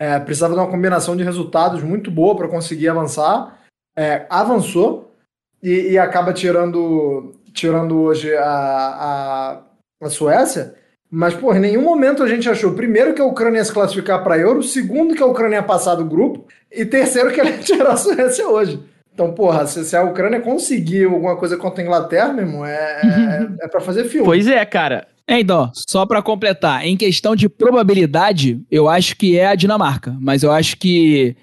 [0.00, 3.56] É, precisava de uma combinação de resultados muito boa para conseguir avançar.
[3.96, 5.14] É, avançou
[5.62, 9.62] e, e, acaba tirando, tirando hoje a, a,
[10.02, 10.74] a Suécia.
[11.08, 14.24] Mas, pô, em nenhum momento a gente achou, primeiro, que a Ucrânia ia se classificar
[14.24, 17.58] para Euro, segundo, que a Ucrânia ia passar do grupo, e terceiro, que ela ia
[17.58, 18.82] tirar a Suécia hoje.
[19.14, 23.00] Então, porra, se, se, a Ucrânia conseguir alguma coisa contra a Inglaterra, meu irmão, é,
[23.02, 24.26] é, é para fazer filme.
[24.26, 25.06] Pois é, cara.
[25.28, 30.16] É, então, só para completar, em questão de probabilidade, eu acho que é a Dinamarca,
[30.18, 31.36] mas eu acho que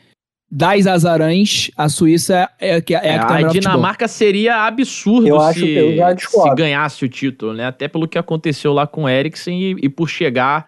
[0.52, 5.40] das azarãs, a Suíça é, é, é a que tá A Dinamarca seria absurdo eu
[5.54, 7.66] se, se ganhasse o título, né?
[7.66, 10.68] Até pelo que aconteceu lá com o Eriksen e, e por chegar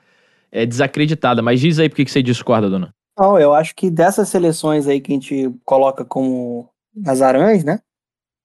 [0.52, 1.42] é, desacreditada.
[1.42, 2.94] Mas diz aí por que você discorda, dona.
[3.18, 6.70] Não, eu acho que dessas seleções aí que a gente coloca como
[7.06, 7.80] azarãs, né?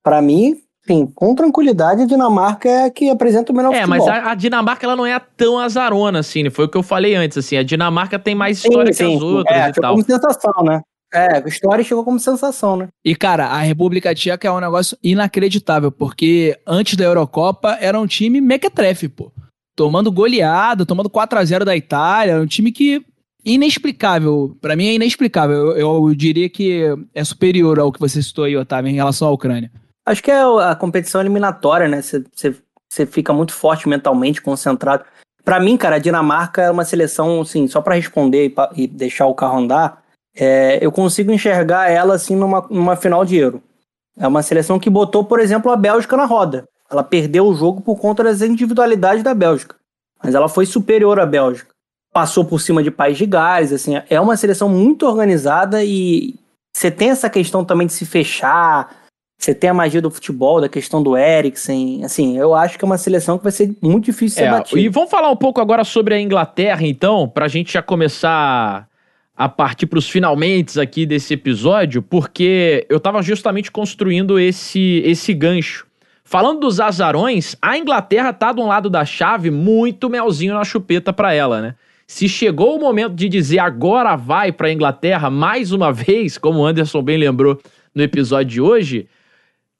[0.03, 3.95] Para mim, Sim, com tranquilidade a Dinamarca é a que apresenta o melhor é, futebol.
[3.95, 6.49] É, mas a, a, Dinamarca ela não é tão azarona assim, né?
[6.49, 9.09] foi o que eu falei antes, assim, a Dinamarca tem mais história sim, sim.
[9.11, 9.91] que as outras é, e tal.
[9.93, 10.81] como sensação, né?
[11.13, 12.87] É, a história chegou como sensação, né?
[13.05, 18.07] E, cara, a República Tcheca é um negócio inacreditável, porque antes da Eurocopa era um
[18.07, 19.31] time mequetrefe, pô.
[19.75, 23.05] Tomando goleada, tomando 4 a 0 da Itália, um time que
[23.45, 24.57] inexplicável.
[24.59, 25.77] Para mim é inexplicável.
[25.77, 29.31] Eu, eu, diria que é superior ao que você citou aí, Otávio, em relação à
[29.31, 29.71] Ucrânia.
[30.05, 32.01] Acho que é a competição eliminatória, né?
[32.01, 35.05] Você fica muito forte mentalmente, concentrado.
[35.43, 38.87] Para mim, cara, a Dinamarca é uma seleção, assim, só para responder e, pra, e,
[38.87, 40.01] deixar o carro andar,
[40.35, 43.61] é, eu consigo enxergar ela, assim, numa, numa final de Euro.
[44.17, 46.67] É uma seleção que botou, por exemplo, a Bélgica na roda.
[46.89, 49.75] Ela perdeu o jogo por conta das individualidades da Bélgica.
[50.23, 51.73] Mas ela foi superior à Bélgica.
[52.13, 56.35] Passou por cima de País de Gales, assim, é uma seleção muito organizada e
[56.71, 59.02] você tem essa questão também de se fechar,
[59.43, 62.03] você tem a magia do futebol, da questão do Eriksen.
[62.05, 64.51] Assim, eu acho que é uma seleção que vai ser muito difícil de ser é,
[64.51, 64.81] batida.
[64.81, 68.87] E vamos falar um pouco agora sobre a Inglaterra, então, para a gente já começar
[69.35, 75.33] a partir para os finalmente aqui desse episódio, porque eu estava justamente construindo esse, esse
[75.33, 75.87] gancho.
[76.23, 81.11] Falando dos azarões, a Inglaterra tá de um lado da chave muito melzinho na chupeta
[81.11, 81.75] para ela, né?
[82.07, 86.59] Se chegou o momento de dizer agora vai para a Inglaterra mais uma vez, como
[86.59, 87.59] o Anderson bem lembrou
[87.93, 89.07] no episódio de hoje,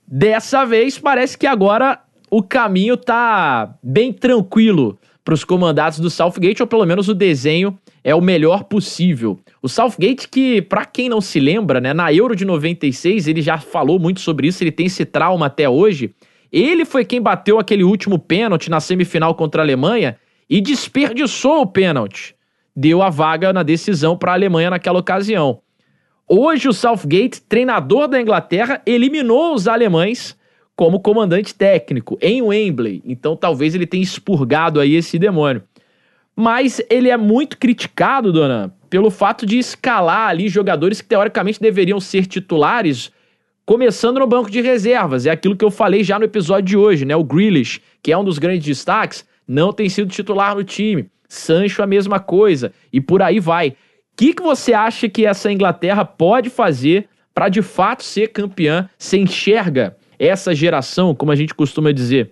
[0.07, 1.99] Dessa vez, parece que agora
[2.29, 7.77] o caminho tá bem tranquilo para os comandados do Southgate, ou pelo menos o desenho
[8.03, 9.39] é o melhor possível.
[9.61, 13.57] O Southgate, que, para quem não se lembra, né, na Euro de 96, ele já
[13.57, 16.13] falou muito sobre isso, ele tem esse trauma até hoje.
[16.51, 20.17] Ele foi quem bateu aquele último pênalti na semifinal contra a Alemanha
[20.49, 22.35] e desperdiçou o pênalti.
[22.75, 25.62] Deu a vaga na decisão para a Alemanha naquela ocasião.
[26.35, 30.35] Hoje o Southgate, treinador da Inglaterra, eliminou os alemães
[30.75, 33.03] como comandante técnico em Wembley.
[33.05, 35.61] Então talvez ele tenha expurgado aí esse demônio.
[36.35, 41.99] Mas ele é muito criticado, dona, pelo fato de escalar ali jogadores que teoricamente deveriam
[41.99, 43.11] ser titulares,
[43.63, 45.27] começando no banco de reservas.
[45.27, 47.15] É aquilo que eu falei já no episódio de hoje, né?
[47.15, 51.11] O Grealish, que é um dos grandes destaques, não tem sido titular no time.
[51.29, 53.75] Sancho a mesma coisa e por aí vai
[54.15, 58.89] que, que você acha que essa Inglaterra pode fazer para de fato ser campeã?
[58.97, 62.31] Você enxerga essa geração, como a gente costuma dizer,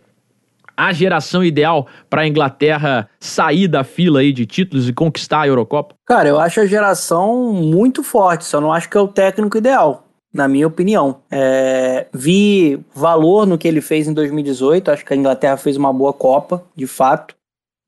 [0.76, 5.48] a geração ideal para a Inglaterra sair da fila aí de títulos e conquistar a
[5.48, 5.96] Eurocopa?
[6.06, 10.08] Cara, eu acho a geração muito forte, só não acho que é o técnico ideal,
[10.34, 11.18] na minha opinião.
[11.30, 15.92] É, vi valor no que ele fez em 2018, acho que a Inglaterra fez uma
[15.92, 17.36] boa Copa, de fato.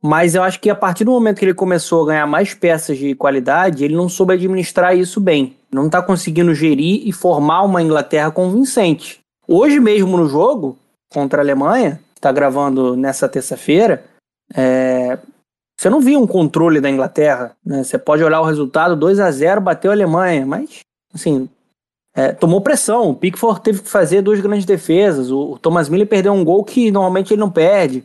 [0.06, 2.98] Mas eu acho que a partir do momento que ele começou a ganhar mais peças
[2.98, 5.56] de qualidade, ele não soube administrar isso bem.
[5.72, 9.22] Não está conseguindo gerir e formar uma Inglaterra convincente.
[9.48, 10.78] Hoje mesmo no jogo
[11.10, 14.04] contra a Alemanha, está gravando nessa terça-feira,
[14.54, 15.18] é...
[15.80, 17.56] você não viu um controle da Inglaterra.
[17.66, 17.82] Né?
[17.82, 20.80] Você pode olhar o resultado, 2 a 0 bateu a Alemanha, mas
[21.14, 21.48] assim,
[22.14, 23.10] é, tomou pressão.
[23.10, 25.32] O Pickford teve que fazer duas grandes defesas.
[25.32, 28.04] O, o Thomas Miller perdeu um gol que normalmente ele não perde.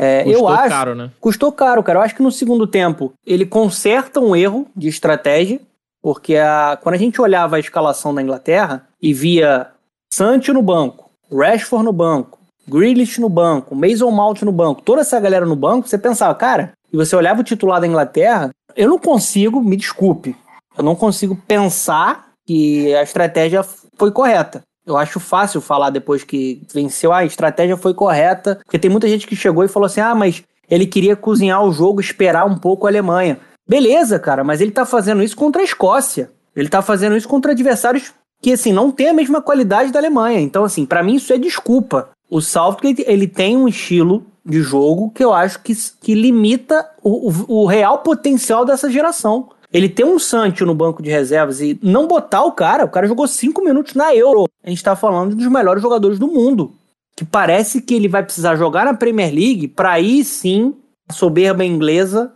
[0.00, 1.10] É, custou eu acho, caro, né?
[1.20, 1.98] Custou caro, cara.
[1.98, 5.60] Eu acho que no segundo tempo ele conserta um erro de estratégia,
[6.02, 9.66] porque a, quando a gente olhava a escalação da Inglaterra e via
[10.10, 15.20] Sancho no banco, Rashford no banco, Grealish no banco, Mason Mount no banco, toda essa
[15.20, 18.98] galera no banco, você pensava, cara, e você olhava o titular da Inglaterra, eu não
[18.98, 20.34] consigo, me desculpe,
[20.78, 23.62] eu não consigo pensar que a estratégia
[23.98, 24.62] foi correta.
[24.90, 29.08] Eu acho fácil falar depois que venceu, ah, a estratégia foi correta, porque tem muita
[29.08, 32.56] gente que chegou e falou assim: ah, mas ele queria cozinhar o jogo, esperar um
[32.56, 33.38] pouco a Alemanha.
[33.68, 36.30] Beleza, cara, mas ele tá fazendo isso contra a Escócia.
[36.54, 38.12] Ele tá fazendo isso contra adversários
[38.42, 40.40] que, assim, não tem a mesma qualidade da Alemanha.
[40.40, 42.08] Então, assim, para mim isso é desculpa.
[42.28, 47.30] O Southgate, ele tem um estilo de jogo que eu acho que, que limita o,
[47.30, 49.50] o, o real potencial dessa geração.
[49.72, 53.06] Ele ter um Sancho no banco de reservas e não botar o cara, o cara
[53.06, 54.48] jogou cinco minutos na Euro.
[54.64, 56.72] A gente tá falando dos melhores jogadores do mundo.
[57.16, 60.74] Que parece que ele vai precisar jogar na Premier League para aí sim
[61.08, 62.32] a soberba inglesa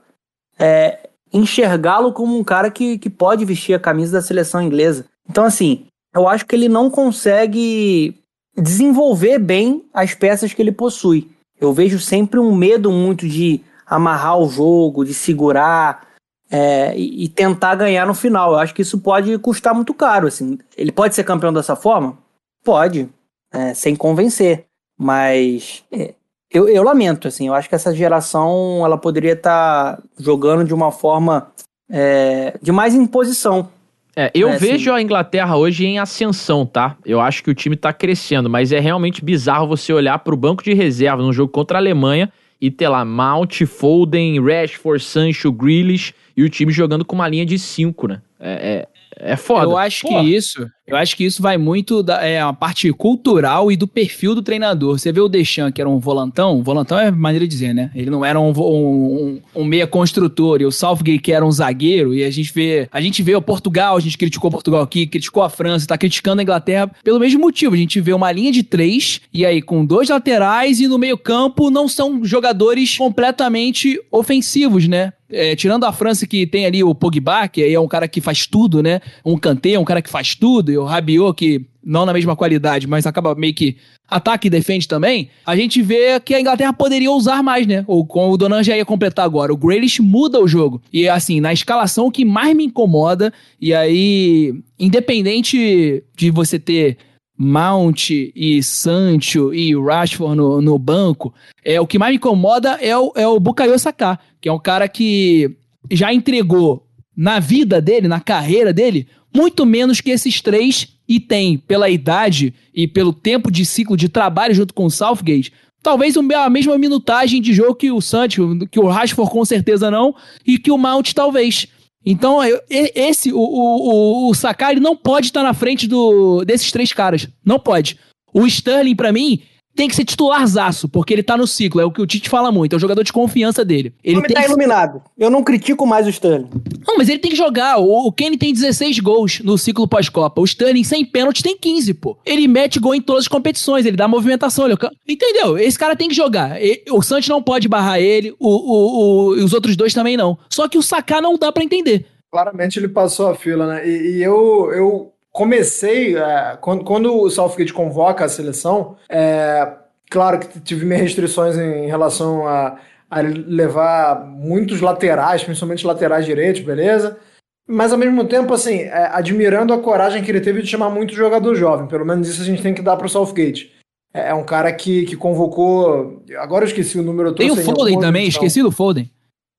[0.59, 5.07] é, enxergá-lo como um cara que, que pode vestir a camisa da seleção inglesa.
[5.29, 8.15] Então, assim, eu acho que ele não consegue
[8.57, 11.29] desenvolver bem as peças que ele possui.
[11.61, 16.07] Eu vejo sempre um medo muito de amarrar o jogo, de segurar,
[16.51, 18.53] é, e, e, tentar ganhar no final.
[18.53, 20.27] Eu acho que isso pode custar muito caro.
[20.27, 20.59] Assim.
[20.77, 22.19] Ele pode ser campeão dessa forma?
[22.65, 23.09] Pode,
[23.53, 24.65] é, sem convencer.
[24.99, 26.15] Mas é,
[26.51, 30.73] eu, eu, lamento, assim, eu acho que essa geração ela poderia estar tá jogando de
[30.73, 31.49] uma forma
[31.91, 33.69] é, de mais imposição.
[34.17, 34.97] É, eu É, vejo sim.
[34.97, 36.97] a Inglaterra hoje em ascensão, tá?
[37.05, 40.63] Eu acho que o time tá crescendo, mas é realmente bizarro você olhar pro banco
[40.63, 46.15] de reserva num jogo contra a Alemanha e ter lá Mount, Foden, Rashford, Sancho, Grealish
[46.37, 48.21] e o time jogando com uma linha de cinco, né?
[48.41, 48.87] É,
[49.19, 49.65] é, é foda.
[49.65, 53.73] Eu acho que isso, eu acho que isso vai muito da é, a parte cultural
[53.73, 54.99] e do perfil do treinador.
[54.99, 57.91] Você vê o Deschamps, que era um volantão, volantão é maneira de dizer, né?
[57.95, 62.15] Ele não era um, um, um, meia construtor, e o Southgate que era um zagueiro,
[62.15, 65.43] e a gente vê, a gente vê o Portugal, a gente criticou Portugal aqui, criticou
[65.43, 67.75] a França, tá criticando a Inglaterra pelo mesmo motivo.
[67.75, 71.17] A gente vê uma linha de três, e aí com dois laterais e no meio
[71.17, 75.13] campo não são jogadores completamente ofensivos, né?
[75.31, 78.21] É, tirando a França que tem ali o Pogba, que aí é um cara que
[78.21, 79.01] faz tudo, né?
[79.25, 82.87] Um Kanté, um cara que faz tudo, e o Rabiot, que não na mesma qualidade,
[82.87, 83.77] mas acaba meio que
[84.09, 85.29] ataca e defende também.
[85.47, 87.85] A gente vê que a Inglaterra poderia usar mais, né?
[87.87, 89.53] Ou com o Donan já ia completar agora.
[89.53, 90.81] O Grealish muda o jogo.
[90.93, 96.97] E assim, na escalação o que mais me incomoda, e aí, independente de você ter
[97.37, 102.97] Mount e Sancho e Rashford no, no banco, é o que mais me incomoda é
[102.97, 105.57] o, é o Bukayo Saka, que é um cara que
[105.91, 106.87] já entregou
[107.17, 112.55] na vida dele, na carreira dele, muito menos que esses três e tem, pela idade
[112.75, 115.53] e pelo tempo de ciclo de trabalho junto com o Southgate,
[115.83, 120.15] talvez a mesma minutagem de jogo que o Sancho, que o Rashford com certeza não,
[120.47, 121.67] e que o Mount talvez.
[122.07, 122.39] Então,
[122.69, 126.93] esse, o, o, o, o Saka, ele não pode estar na frente do, desses três
[126.93, 127.29] caras.
[127.45, 127.99] Não pode.
[128.33, 129.43] O Sterling, pra mim,
[129.75, 131.81] tem que ser titularzaço, porque ele tá no ciclo.
[131.81, 132.73] É o que o Tite fala muito.
[132.75, 133.89] É o jogador de confiança dele.
[133.89, 134.49] O Ele homem tem tá que...
[134.49, 135.03] iluminado.
[135.19, 136.49] Eu não critico mais o Sterling.
[136.87, 137.79] Não, mas ele tem que jogar.
[137.79, 140.41] O, o Kane tem 16 gols no ciclo pós-Copa.
[140.41, 142.17] O Sterling, sem pênalti, tem 15, pô.
[142.25, 143.85] Ele mete gol em todas as competições.
[143.87, 144.65] Ele dá movimentação.
[144.67, 144.75] Ele...
[144.75, 145.59] o Entendeu?
[145.59, 146.63] Esse cara tem que jogar.
[146.63, 148.35] E- o Santos não pode barrar ele.
[148.39, 150.39] O, o, o- e os outros dois também não.
[150.49, 152.07] Só que o Saká não dá pra entender.
[152.31, 153.89] Claramente ele passou a fila, né?
[153.89, 159.69] E, e eu, eu comecei, é, quando, quando o Southgate convoca a seleção, é,
[160.09, 162.79] claro que tive minhas restrições em relação a,
[163.11, 167.19] a levar muitos laterais, principalmente laterais direitos, beleza?
[167.67, 171.13] Mas ao mesmo tempo, assim, é, admirando a coragem que ele teve de chamar muito
[171.13, 171.89] jogador jovem.
[171.89, 173.73] Pelo menos isso a gente tem que dar pro Southgate.
[174.15, 176.23] É, é um cara que, que convocou.
[176.39, 177.31] Agora eu esqueci o número.
[177.33, 178.27] tô Tem o Foden também.
[178.27, 178.41] edição.
[178.41, 179.11] Esqueci do Foden.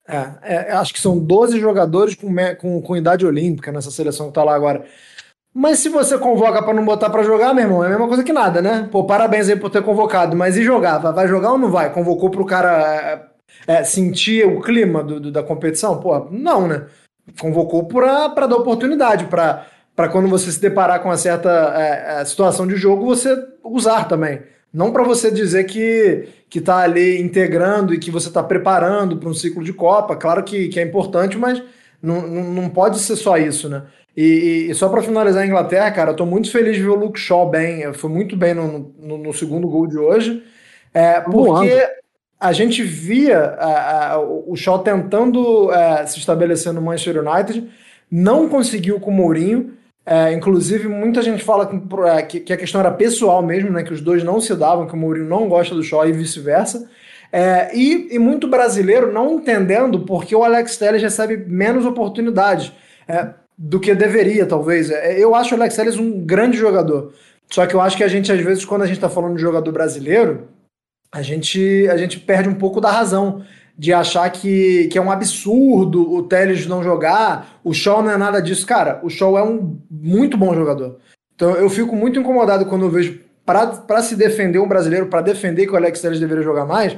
[0.07, 4.33] É, é, acho que são 12 jogadores com, com, com idade olímpica nessa seleção que
[4.33, 4.85] tá lá agora.
[5.57, 8.25] Mas se você convoca pra não botar pra jogar, meu irmão, é a mesma coisa
[8.25, 8.89] que nada, né?
[8.91, 10.97] Pô, parabéns aí por ter convocado, mas e jogar?
[10.97, 11.93] Vai, jogar ou não vai?
[11.93, 13.29] Convocou pro cara
[13.65, 15.97] é, é, sentir o clima do, do- da competição?
[16.01, 16.87] Pô, não, né?
[17.39, 19.65] Convocou pra dar oportunidade, pra
[20.11, 23.33] quando você se deparar com uma certa é, é, situação de jogo, você
[23.63, 24.41] usar também.
[24.73, 29.29] Não pra você dizer que, que tá ali integrando e que você tá preparando para
[29.29, 30.17] um ciclo de Copa.
[30.17, 31.63] Claro que, que é importante, mas
[32.01, 33.83] não, não, não pode ser só isso, né?
[34.15, 36.95] E, e- só para finalizar a Inglaterra, cara, eu tô muito feliz de ver o
[36.95, 37.91] Luke Shaw bem.
[37.93, 40.41] Foi muito bem no, no, no segundo gol de hoje.
[40.93, 41.67] É, Voando.
[41.67, 41.87] porque
[42.39, 47.67] a gente via a- a- o Shaw tentando é, se estabelecer no Manchester United,
[48.09, 49.73] não conseguiu com o Mourinho.
[50.05, 51.75] É, inclusive, muita gente fala que,
[52.07, 53.83] é, que- que a questão era pessoal mesmo, né?
[53.83, 56.87] Que os dois não se davam, que o Mourinho não gosta do Shaw e vice-versa.
[57.33, 62.71] É, e, e muito brasileiro não entendendo porque o Alex Telles recebe menos oportunidades
[63.07, 64.89] é, do que deveria, talvez.
[64.91, 67.13] É, eu acho o Alex Telles um grande jogador.
[67.49, 69.41] Só que eu acho que a gente, às vezes, quando a gente está falando de
[69.41, 70.47] jogador brasileiro,
[71.11, 73.45] a gente, a gente perde um pouco da razão
[73.77, 78.17] de achar que, que é um absurdo o Telles não jogar, o Shaw não é
[78.17, 78.65] nada disso.
[78.65, 80.97] Cara, o Shaw é um muito bom jogador.
[81.35, 85.67] Então eu fico muito incomodado quando eu vejo, para se defender um brasileiro, para defender
[85.67, 86.95] que o Alex Telles deveria jogar mais,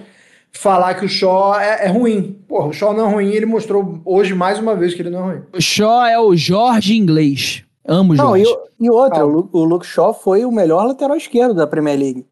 [0.58, 2.40] falar que o Shaw é, é ruim.
[2.48, 5.20] Porra, o Shaw não é ruim, ele mostrou hoje mais uma vez que ele não
[5.20, 5.42] é ruim.
[5.56, 7.64] O Shaw é o Jorge inglês.
[7.88, 8.44] Amo o Não, Jorge.
[8.44, 9.26] e, o- e outra, Ah.
[9.26, 12.26] o, Lu- o Luke Shaw foi o melhor lateral esquerdo da Premier League.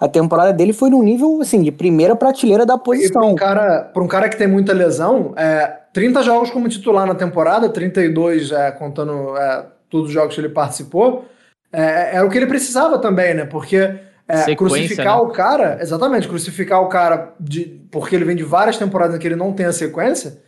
[0.00, 3.30] A temporada dele foi num nível, assim, de primeira prateleira da E para posição.
[3.30, 7.14] um cara, pra um cara que tem muita lesão, é, 30 jogos como titular na
[7.16, 11.24] temporada, 32 é, contando é, todos os jogos que ele participou,
[11.72, 13.44] é, era o que ele precisava também, né?
[13.44, 13.92] Porque
[14.28, 15.22] é, crucificar né?
[15.22, 19.26] o cara, exatamente, crucificar o cara de, porque ele vem de várias temporadas em que
[19.26, 20.42] ele não tem a sequência,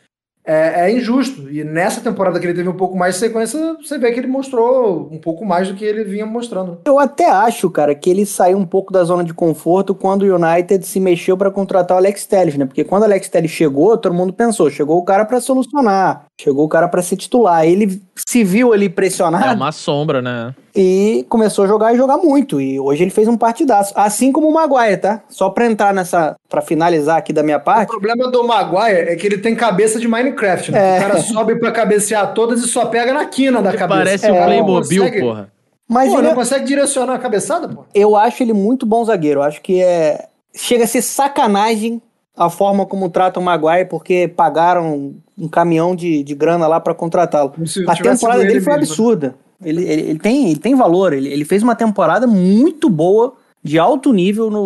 [0.44, 1.50] é, é injusto.
[1.50, 4.26] E nessa temporada que ele teve um pouco mais de sequência, você vê que ele
[4.26, 6.80] mostrou um pouco mais do que ele vinha mostrando.
[6.84, 10.34] Eu até acho, cara, que ele saiu um pouco da zona de conforto quando o
[10.34, 12.66] United se mexeu pra contratar o Alex Telles, né?
[12.66, 16.26] Porque quando o Alex Telles chegou, todo mundo pensou, chegou o cara pra solucionar.
[16.42, 17.66] Chegou o cara para ser titular.
[17.66, 19.44] Ele se viu ali pressionado.
[19.44, 20.54] É uma sombra, né?
[20.74, 22.58] E começou a jogar e jogar muito.
[22.58, 23.92] E hoje ele fez um partidaço.
[23.94, 25.22] Assim como o Maguire, tá?
[25.28, 26.34] Só pra entrar nessa.
[26.48, 27.90] pra finalizar aqui da minha parte.
[27.90, 30.96] O problema do Maguire é que ele tem cabeça de Minecraft, né?
[30.96, 30.98] É.
[30.98, 33.98] O cara sobe pra cabecear todas e só pega na quina da cabeça.
[33.98, 35.20] Parece é, um Playmobil, consegue...
[35.20, 35.52] porra.
[35.86, 36.34] Mas pô, ele não é...
[36.34, 37.84] consegue direcionar a cabeçada, pô?
[37.94, 39.40] Eu acho ele muito bom zagueiro.
[39.40, 40.26] Eu acho que é.
[40.54, 42.00] Chega a ser sacanagem
[42.40, 46.94] a forma como trata o Maguire, porque pagaram um caminhão de, de grana lá para
[46.94, 47.52] contratá-lo.
[47.86, 48.90] A temporada dele foi mesmo.
[48.92, 49.34] absurda.
[49.62, 53.78] Ele, ele, ele, tem, ele tem valor, ele, ele fez uma temporada muito boa, de
[53.78, 54.64] alto nível no.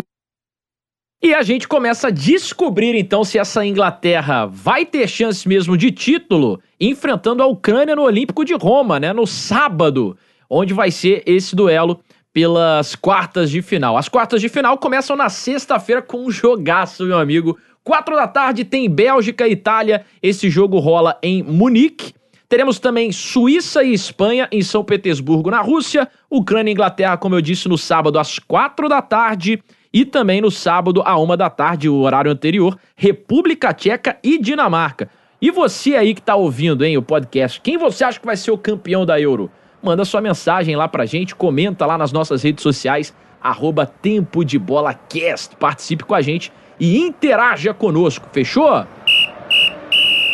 [1.20, 5.90] E a gente começa a descobrir então se essa Inglaterra vai ter chance mesmo de
[5.90, 9.12] título enfrentando a Ucrânia no Olímpico de Roma, né?
[9.12, 10.16] No sábado,
[10.48, 11.98] onde vai ser esse duelo
[12.34, 13.96] pelas quartas de final.
[13.96, 17.56] As quartas de final começam na sexta-feira com um jogaço, meu amigo.
[17.84, 20.04] Quatro da tarde tem Bélgica e Itália.
[20.20, 22.12] Esse jogo rola em Munique.
[22.48, 26.08] Teremos também Suíça e Espanha em São Petersburgo, na Rússia.
[26.28, 29.62] Ucrânia e Inglaterra, como eu disse, no sábado às quatro da tarde.
[29.92, 35.08] E também no sábado, à uma da tarde, o horário anterior, República Tcheca e Dinamarca.
[35.40, 38.50] E você aí que tá ouvindo, hein, o podcast, quem você acha que vai ser
[38.50, 39.52] o campeão da Euro?
[39.84, 44.58] Manda sua mensagem lá pra gente, comenta lá nas nossas redes sociais, arroba Tempo de
[44.58, 45.54] Bola Cast.
[45.56, 48.86] Participe com a gente e interaja conosco, fechou?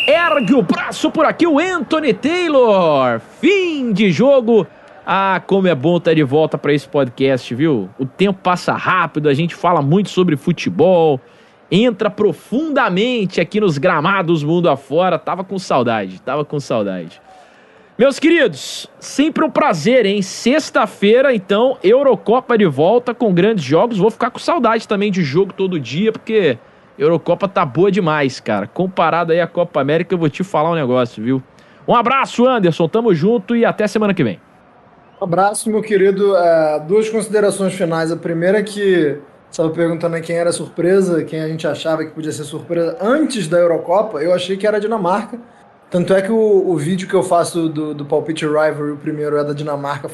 [0.07, 3.19] Ergue o braço por aqui o Anthony Taylor.
[3.39, 4.65] Fim de jogo.
[5.05, 7.89] Ah, como é bom estar de volta para esse podcast, viu?
[7.99, 11.19] O tempo passa rápido, a gente fala muito sobre futebol,
[11.69, 15.19] entra profundamente aqui nos gramados mundo afora.
[15.19, 17.21] Tava com saudade, tava com saudade.
[18.01, 20.23] Meus queridos, sempre um prazer, hein?
[20.23, 23.99] Sexta-feira, então, Eurocopa de volta com grandes jogos.
[23.99, 26.57] Vou ficar com saudade também de jogo todo dia, porque
[26.97, 28.65] Eurocopa tá boa demais, cara.
[28.65, 31.43] Comparado aí à Copa América, eu vou te falar um negócio, viu?
[31.87, 32.87] Um abraço, Anderson.
[32.87, 34.41] Tamo junto e até semana que vem.
[35.21, 36.35] Um abraço, meu querido.
[36.35, 38.11] É, duas considerações finais.
[38.11, 39.19] A primeira é que
[39.51, 43.59] estava perguntando quem era surpresa, quem a gente achava que podia ser surpresa antes da
[43.59, 44.23] Eurocopa.
[44.23, 45.39] Eu achei que era a Dinamarca
[45.91, 49.37] tanto é que o, o vídeo que eu faço do, do Palpite Rivalry, o primeiro
[49.37, 50.09] é da Dinamarca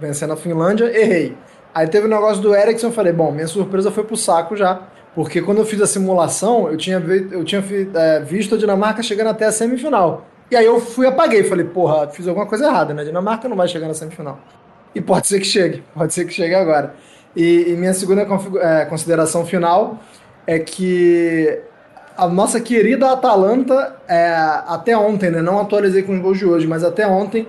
[0.00, 1.36] vencendo a Finlândia, errei.
[1.72, 4.82] Aí teve o negócio do Ericsson, eu falei, bom, minha surpresa foi pro saco já,
[5.14, 6.98] porque quando eu fiz a simulação, eu tinha,
[7.30, 7.64] eu tinha
[7.94, 10.26] é, visto a Dinamarca chegando até a semifinal.
[10.50, 13.02] E aí eu fui apaguei, falei, porra, fiz alguma coisa errada, né?
[13.02, 14.40] A Dinamarca não vai chegar na semifinal.
[14.92, 16.94] E pode ser que chegue, pode ser que chegue agora.
[17.36, 18.26] E, e minha segunda
[18.60, 20.00] é, consideração final
[20.48, 21.60] é que
[22.22, 24.32] a nossa querida Atalanta, é,
[24.68, 25.42] até ontem, né?
[25.42, 27.48] Não atualizei com os gols de hoje, mas até ontem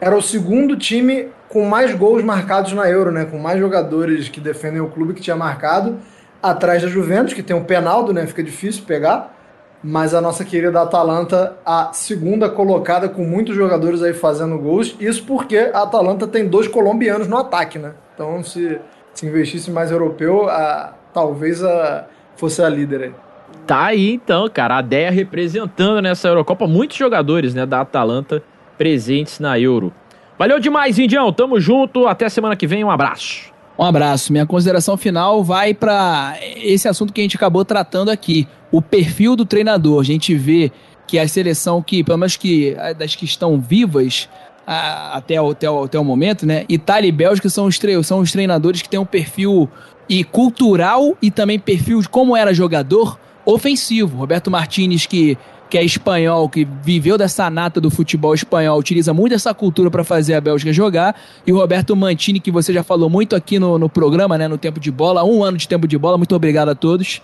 [0.00, 3.26] era o segundo time com mais gols marcados na Euro, né?
[3.26, 5.98] Com mais jogadores que defendem o clube que tinha marcado,
[6.42, 8.26] atrás da Juventus, que tem o Penaldo, né?
[8.26, 9.36] Fica difícil pegar.
[9.82, 14.96] Mas a nossa querida Atalanta, a segunda colocada com muitos jogadores aí fazendo gols.
[14.98, 17.92] Isso porque a Atalanta tem dois colombianos no ataque, né?
[18.14, 18.80] Então, se,
[19.12, 22.06] se investisse mais europeu, a, talvez a,
[22.36, 23.23] fosse a líder aí.
[23.66, 28.42] Tá aí então, cara, a Deia representando nessa Eurocopa muitos jogadores, né, da Atalanta
[28.76, 29.92] presentes na Euro.
[30.38, 31.32] Valeu demais, Indião.
[31.32, 32.06] Tamo junto.
[32.06, 32.82] Até semana que vem.
[32.82, 33.52] Um abraço.
[33.78, 34.32] Um abraço.
[34.32, 39.36] Minha consideração final vai para esse assunto que a gente acabou tratando aqui, o perfil
[39.36, 40.00] do treinador.
[40.00, 40.72] A gente vê
[41.06, 44.28] que a seleção que, pelo menos que das que estão vivas
[44.66, 46.64] a, até, o, até, até o momento, né?
[46.68, 49.68] Itália e Bélgica são os, são os treinadores que têm um perfil
[50.08, 54.16] e cultural e também perfil de como era jogador ofensivo.
[54.16, 55.36] Roberto Martinez, que,
[55.68, 60.04] que é espanhol, que viveu dessa nata do futebol espanhol, utiliza muito essa cultura para
[60.04, 61.14] fazer a Bélgica jogar.
[61.46, 64.58] E o Roberto Mantini, que você já falou muito aqui no, no programa, né, no
[64.58, 67.20] Tempo de Bola, um ano de Tempo de Bola, muito obrigado a todos.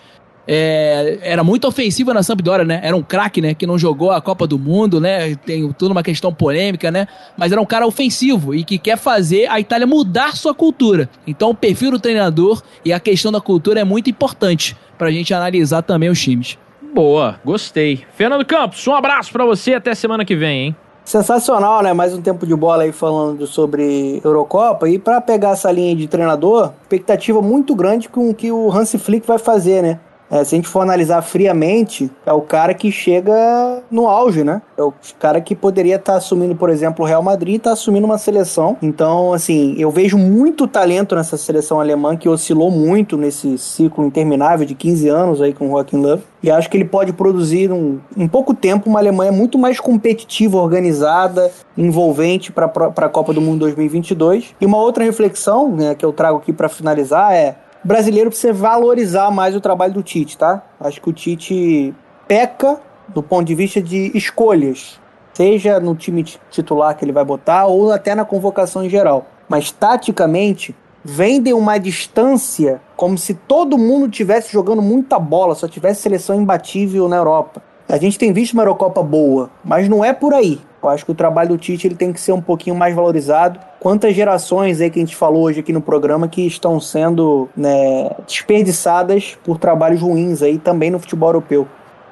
[0.47, 2.79] É, era muito ofensiva na Sampdoria, né?
[2.83, 3.53] Era um craque, né?
[3.53, 5.35] Que não jogou a Copa do Mundo, né?
[5.35, 7.07] Tem toda uma questão polêmica, né?
[7.37, 11.09] Mas era um cara ofensivo e que quer fazer a Itália mudar sua cultura.
[11.25, 15.33] Então o perfil do treinador e a questão da cultura é muito importante pra gente
[15.33, 16.57] analisar também os times.
[16.93, 18.03] Boa, gostei.
[18.15, 20.75] Fernando Campos, um abraço para você até semana que vem, hein?
[21.05, 21.93] Sensacional, né?
[21.93, 24.87] Mais um tempo de bola aí falando sobre Eurocopa.
[24.87, 28.97] E para pegar essa linha de treinador, expectativa muito grande com o que o Hansi
[28.97, 29.99] Flick vai fazer, né?
[30.31, 34.61] É, se a gente for analisar friamente, é o cara que chega no auge, né?
[34.77, 37.73] É o cara que poderia estar tá assumindo, por exemplo, o Real Madrid e tá
[37.73, 38.77] assumindo uma seleção.
[38.81, 44.65] Então, assim, eu vejo muito talento nessa seleção alemã que oscilou muito nesse ciclo interminável
[44.65, 46.23] de 15 anos aí com o Joaquim Love.
[46.41, 50.57] E acho que ele pode produzir um, em pouco tempo uma Alemanha muito mais competitiva,
[50.57, 54.55] organizada, envolvente para a Copa do Mundo 2022.
[54.61, 59.31] E uma outra reflexão né, que eu trago aqui para finalizar é brasileiro precisa valorizar
[59.31, 60.61] mais o trabalho do Tite, tá?
[60.79, 61.93] Acho que o Tite
[62.27, 64.99] peca do ponto de vista de escolhas.
[65.33, 69.25] seja no time titular que ele vai botar ou até na convocação em geral.
[69.47, 76.01] Mas taticamente, vendem uma distância como se todo mundo tivesse jogando muita bola, só tivesse
[76.01, 77.61] seleção imbatível na Europa.
[77.89, 80.61] A gente tem visto uma Eurocopa boa, mas não é por aí.
[80.81, 83.59] Eu acho que o trabalho do Tite ele tem que ser um pouquinho mais valorizado.
[83.79, 88.09] Quantas gerações aí que a gente falou hoje aqui no programa que estão sendo né,
[88.25, 91.67] desperdiçadas por trabalhos ruins aí também no futebol europeu.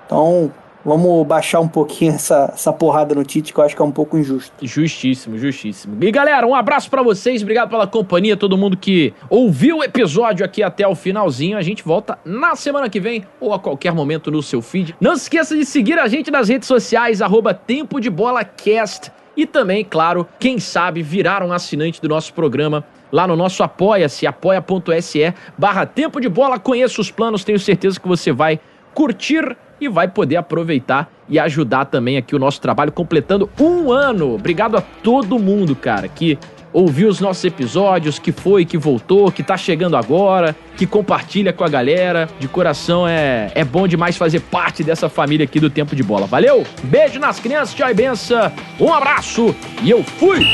[0.06, 0.52] Então,
[0.84, 3.92] Vamos baixar um pouquinho essa, essa porrada no Tite, que eu acho que é um
[3.92, 4.54] pouco injusto.
[4.66, 5.98] Justíssimo, justíssimo.
[6.02, 10.46] E galera, um abraço para vocês, obrigado pela companhia, todo mundo que ouviu o episódio
[10.46, 11.58] aqui até o finalzinho.
[11.58, 14.96] A gente volta na semana que vem ou a qualquer momento no seu feed.
[15.02, 19.12] Não se esqueça de seguir a gente nas redes sociais, arroba Tempo de Bola Cast.
[19.36, 24.28] E também, claro, quem sabe virar um assinante do nosso programa lá no nosso apoia-se,
[24.28, 26.60] apoia.se barra Tempo de Bola.
[26.60, 28.60] Conheça os planos, tenho certeza que você vai
[28.94, 34.36] curtir e vai poder aproveitar e ajudar também aqui o nosso trabalho completando um ano.
[34.36, 36.38] Obrigado a todo mundo, cara, que
[36.72, 41.64] ouviu os nossos episódios, que foi, que voltou, que tá chegando agora, que compartilha com
[41.64, 42.30] a galera.
[42.40, 46.28] De coração é, é bom demais fazer parte dessa família aqui do Tempo de Bola.
[46.28, 46.66] Valeu?
[46.84, 48.52] Beijo nas crianças, tchau e benção.
[48.80, 50.46] Um abraço e eu fui!